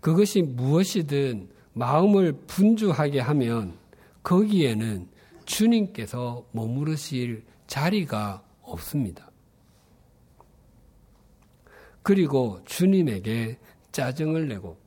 그것이 0.00 0.42
무엇이든 0.42 1.48
마음을 1.72 2.32
분주하게 2.46 3.20
하면 3.20 3.78
거기에는 4.22 5.08
주님께서 5.44 6.46
머무르실 6.52 7.44
자리가 7.66 8.42
없습니다. 8.62 9.30
그리고 12.02 12.60
주님에게 12.64 13.58
짜증을 13.92 14.48
내고 14.48 14.78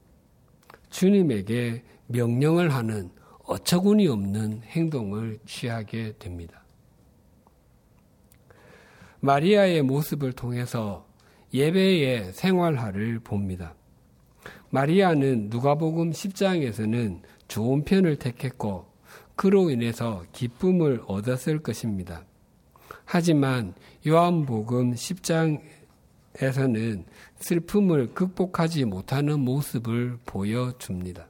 주님에게 0.90 1.84
명령을 2.08 2.74
하는 2.74 3.12
어처구니 3.46 4.08
없는 4.08 4.62
행동을 4.64 5.40
취하게 5.46 6.14
됩니다. 6.18 6.64
마리아의 9.20 9.84
모습을 9.84 10.34
통해서 10.34 11.08
예배의 11.54 12.34
생활화를 12.34 13.20
봅니다. 13.20 13.76
마리아는 14.74 15.50
누가복음 15.52 16.10
10장에서는 16.10 17.22
좋은 17.48 17.84
편을 17.84 18.16
택했고 18.16 18.88
그로 19.36 19.70
인해서 19.70 20.24
기쁨을 20.32 21.04
얻었을 21.06 21.60
것입니다. 21.60 22.26
하지만 23.06 23.76
요한복음 24.08 24.96
10장에서는 24.96 27.04
슬픔을 27.36 28.16
극복하지 28.16 28.86
못하는 28.86 29.42
모습을 29.42 30.18
보여줍니다. 30.26 31.28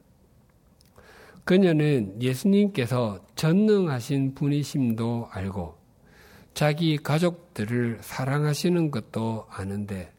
그녀는 1.44 2.16
예수님께서 2.22 3.26
전능하신 3.36 4.36
분이심도 4.36 5.28
알고 5.30 5.76
자기 6.54 6.96
가족들을 6.96 7.98
사랑하시는 8.00 8.90
것도 8.90 9.44
아는데 9.50 10.14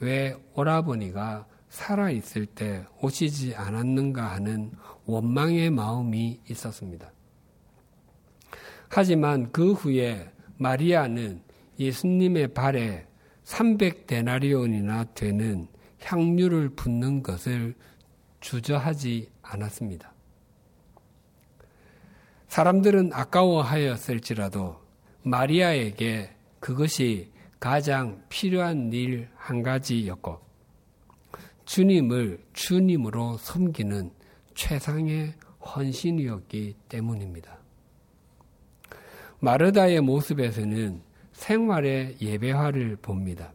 왜 0.00 0.34
오라버니가 0.54 1.51
살아있을 1.72 2.44
때 2.46 2.84
오시지 3.00 3.54
않았는가 3.54 4.32
하는 4.32 4.72
원망의 5.06 5.70
마음이 5.70 6.40
있었습니다. 6.50 7.10
하지만 8.88 9.50
그 9.52 9.72
후에 9.72 10.30
마리아는 10.58 11.40
예수님의 11.78 12.54
발에 12.54 13.06
300데나리온이나 13.44 15.14
되는 15.14 15.66
향유를 16.02 16.70
붓는 16.76 17.22
것을 17.22 17.74
주저하지 18.40 19.30
않았습니다. 19.40 20.12
사람들은 22.48 23.12
아까워하였을지라도 23.14 24.76
마리아에게 25.22 26.36
그것이 26.60 27.32
가장 27.58 28.22
필요한 28.28 28.92
일 28.92 29.32
한 29.36 29.62
가지였고 29.62 30.51
주님을 31.64 32.40
주님으로 32.52 33.36
섬기는 33.38 34.10
최상의 34.54 35.34
헌신이었기 35.64 36.74
때문입니다. 36.88 37.58
마르다의 39.40 40.00
모습에서는 40.00 41.02
생활의 41.32 42.16
예배화를 42.20 42.96
봅니다. 42.96 43.52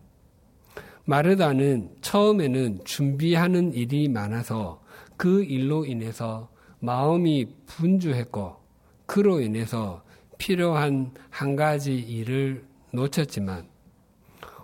마르다는 1.05 1.95
처음에는 2.01 2.81
준비하는 2.83 3.73
일이 3.73 4.09
많아서 4.09 4.81
그 5.15 5.43
일로 5.43 5.85
인해서 5.85 6.49
마음이 6.79 7.47
분주했고 7.65 8.57
그로 9.05 9.39
인해서 9.39 10.03
필요한 10.37 11.11
한 11.29 11.55
가지 11.55 11.97
일을 11.97 12.65
놓쳤지만 12.91 13.67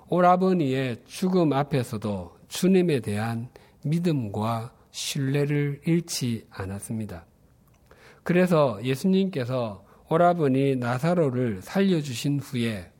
오라버니의 0.09 1.03
죽음 1.05 1.53
앞에서도 1.53 2.32
주님에 2.53 2.99
대한 2.99 3.49
믿음과 3.83 4.73
신뢰를 4.91 5.81
잃지 5.85 6.45
않았습니다. 6.51 7.25
그래서 8.21 8.79
예수님께서 8.83 9.83
오라버니 10.07 10.75
나사로를 10.75 11.63
살려주신 11.63 12.39
후에 12.39 12.91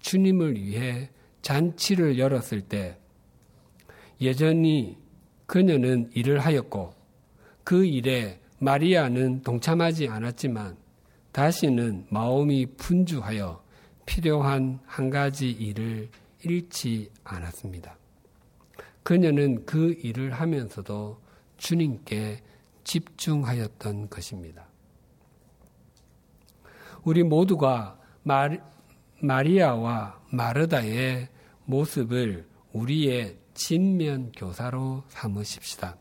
주님을 0.00 0.54
위해 0.54 1.10
잔치를 1.42 2.18
열었을 2.18 2.62
때 2.62 2.96
여전히 4.22 4.96
그녀는 5.46 6.10
일을 6.14 6.38
하였고 6.38 6.94
그 7.64 7.84
일에 7.84 8.40
마리아는 8.60 9.42
동참하지 9.42 10.08
않았지만 10.08 10.78
다시는 11.32 12.06
마음이 12.08 12.66
분주하여 12.76 13.62
필요한 14.06 14.80
한 14.86 15.10
가지 15.10 15.50
일을 15.50 16.08
잃지 16.44 17.10
않았습니다. 17.24 18.01
그녀는 19.02 19.64
그 19.64 19.94
일을 20.02 20.32
하면서도 20.32 21.20
주님께 21.56 22.42
집중하였던 22.84 24.10
것입니다. 24.10 24.66
우리 27.04 27.22
모두가 27.22 27.98
마리, 28.22 28.58
마리아와 29.20 30.20
마르다의 30.30 31.28
모습을 31.64 32.46
우리의 32.72 33.36
진면 33.54 34.32
교사로 34.32 35.02
삼으십시다. 35.08 35.96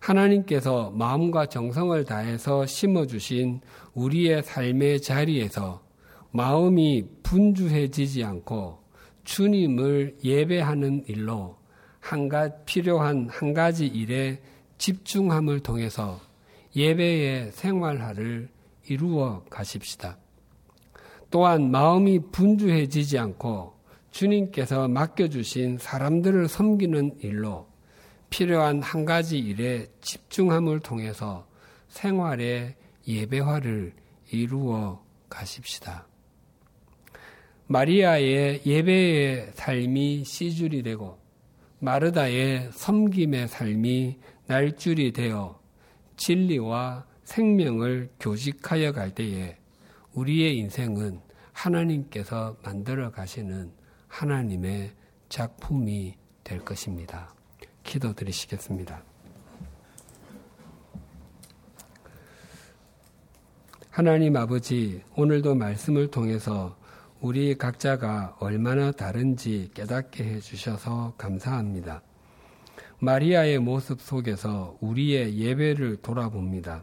하나님께서 0.00 0.90
마음과 0.90 1.46
정성을 1.46 2.04
다해서 2.04 2.66
심어주신 2.66 3.60
우리의 3.94 4.42
삶의 4.42 5.02
자리에서 5.02 5.82
마음이 6.32 7.04
분주해지지 7.22 8.24
않고 8.24 8.82
주님을 9.24 10.16
예배하는 10.24 11.04
일로 11.06 11.59
한 12.00 12.28
가지 12.28 12.54
필요한 12.66 13.28
한 13.30 13.54
가지 13.54 13.86
일에 13.86 14.40
집중함을 14.78 15.60
통해서 15.60 16.20
예배의 16.74 17.52
생활화를 17.52 18.48
이루어 18.88 19.44
가십시다. 19.50 20.18
또한 21.30 21.70
마음이 21.70 22.30
분주해지지 22.32 23.18
않고 23.18 23.74
주님께서 24.10 24.88
맡겨주신 24.88 25.78
사람들을 25.78 26.48
섬기는 26.48 27.18
일로 27.20 27.68
필요한 28.30 28.82
한 28.82 29.04
가지 29.04 29.38
일에 29.38 29.86
집중함을 30.00 30.80
통해서 30.80 31.46
생활의 31.88 32.74
예배화를 33.06 33.92
이루어 34.32 35.04
가십시다. 35.28 36.06
마리아의 37.66 38.62
예배의 38.66 39.52
삶이 39.54 40.24
씨줄이 40.24 40.82
되고 40.82 41.18
마르다의 41.80 42.70
섬김의 42.72 43.48
삶이 43.48 44.18
날줄이 44.46 45.12
되어 45.12 45.58
진리와 46.16 47.06
생명을 47.24 48.10
교직하여 48.20 48.92
갈 48.92 49.14
때에 49.14 49.56
우리의 50.12 50.58
인생은 50.58 51.20
하나님께서 51.52 52.56
만들어 52.62 53.10
가시는 53.10 53.72
하나님의 54.08 54.92
작품이 55.28 56.16
될 56.44 56.58
것입니다. 56.60 57.34
기도 57.82 58.12
드리시겠습니다. 58.12 59.02
하나님 63.88 64.36
아버지, 64.36 65.02
오늘도 65.16 65.54
말씀을 65.54 66.10
통해서 66.10 66.76
우리 67.22 67.54
각자가 67.54 68.34
얼마나 68.40 68.92
다른지 68.92 69.70
깨닫게 69.74 70.24
해주셔서 70.24 71.16
감사합니다. 71.18 72.00
마리아의 72.98 73.58
모습 73.58 74.00
속에서 74.00 74.78
우리의 74.80 75.36
예배를 75.36 75.98
돌아봅니다. 75.98 76.82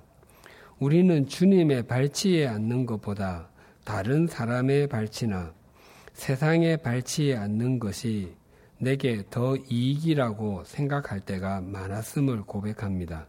우리는 0.78 1.26
주님의 1.26 1.88
발치에 1.88 2.45
앉는 2.45 2.86
것보다 2.86 3.50
다른 3.84 4.28
사람의 4.28 4.89
발치나 4.89 5.56
세상의 6.13 6.84
발치에 6.84 7.36
앉는 7.36 7.80
것이 7.80 8.36
내게 8.78 9.23
더 9.32 9.56
이익이라고 9.56 10.65
생각할 10.65 11.19
때가 11.19 11.62
많았음을 11.62 12.43
고백합니다. 12.43 13.28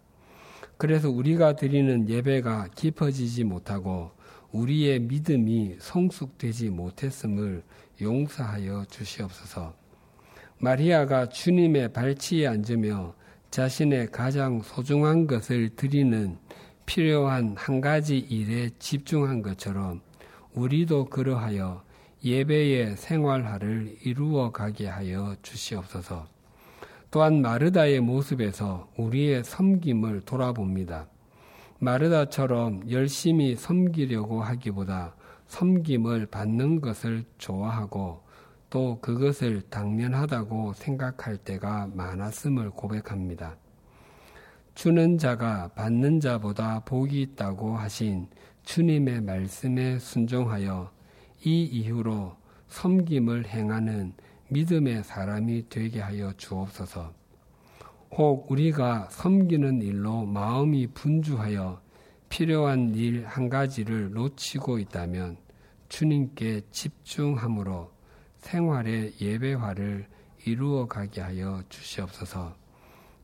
그래서 0.77 1.09
우리가 1.09 1.57
드리는 1.57 2.07
예배가 2.07 2.69
깊어지지 2.75 3.45
못하고 3.45 4.11
우리의 4.53 5.01
믿음이 5.01 5.77
성숙되지 5.79 6.71
못했음을 6.71 7.63
용서하여 8.01 8.87
주시옵소서. 8.91 9.75
마리아가 10.59 11.29
주님의 11.29 11.93
발치에 11.93 12.47
앉으며 12.47 13.15
자신의 13.51 14.11
가장 14.11 14.61
소중한 14.63 15.27
것을 15.27 15.71
드리는 15.71 16.39
필요한 16.87 17.55
한 17.57 17.81
가지 17.81 18.19
일에 18.19 18.71
집중한 18.79 19.43
것처럼 19.43 20.01
우리도 20.55 21.07
그러하여 21.07 21.85
예배의 22.25 22.97
생활화를 22.97 23.97
이루어 24.05 24.51
가게 24.51 24.89
하여 24.89 25.37
주시옵소서. 25.43 26.27
또한 27.11 27.41
마르다의 27.41 28.01
모습에서 28.01 28.91
우리의 28.97 29.45
섬김을 29.45 30.23
돌아봅니다. 30.23 31.09
마르다처럼 31.81 32.91
열심히 32.91 33.55
섬기려고 33.55 34.43
하기보다 34.43 35.15
섬김을 35.47 36.27
받는 36.27 36.81
것을 36.81 37.25
좋아하고 37.39 38.23
또 38.71 38.99
그것을 39.01 39.63
당면하다고 39.71 40.75
생각할 40.75 41.39
때가 41.39 41.89
많았음을 41.95 42.71
고백합니다. 42.71 43.57
주는 44.75 45.19
자가 45.19 45.69
받는 45.75 46.21
자보다 46.21 46.81
복이 46.85 47.21
있다고 47.23 47.77
하신 47.77 48.29
주님의 48.65 49.23
말씀에 49.23 49.99
순종하여 49.99 50.91
이 51.45 51.63
이후로 51.65 52.37
섬김을 52.69 53.47
행하는 53.47 54.13
믿음의 54.49 55.05
사람이 55.05 55.69
되게 55.69 56.01
하여 56.01 56.33
주옵소서. 56.37 57.18
혹 58.11 58.51
우리가 58.51 59.09
섬기는 59.11 59.83
일로 59.83 60.25
마음이 60.25 60.89
분주하여 60.89 61.81
필요한 62.29 62.95
일 62.95 63.25
한 63.27 63.49
가지를 63.49 64.13
놓치고 64.13 64.79
있다면 64.79 65.37
주님께 65.89 66.63
집중함으로 66.71 67.91
생활의 68.39 69.15
예배화를 69.21 70.07
이루어 70.45 70.87
가게 70.87 71.21
하여 71.21 71.63
주시옵소서. 71.69 72.55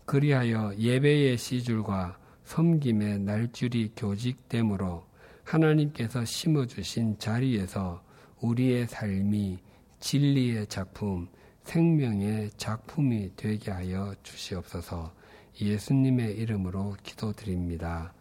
그리하여 0.06 0.74
예배의 0.76 1.38
시줄과 1.38 2.18
섬김의 2.44 3.20
날줄이 3.20 3.92
교직됨으로 3.96 5.04
하나님께서 5.44 6.24
심어주신 6.24 7.18
자리에서 7.18 8.02
우리의 8.40 8.86
삶이 8.86 9.58
진리의 10.00 10.66
작품, 10.66 11.28
생명의 11.64 12.50
작품이 12.56 13.32
되게 13.36 13.70
하여 13.70 14.14
주시옵소서 14.22 15.12
예수님의 15.60 16.36
이름으로 16.36 16.96
기도드립니다. 17.02 18.12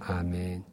아멘. 0.00 0.64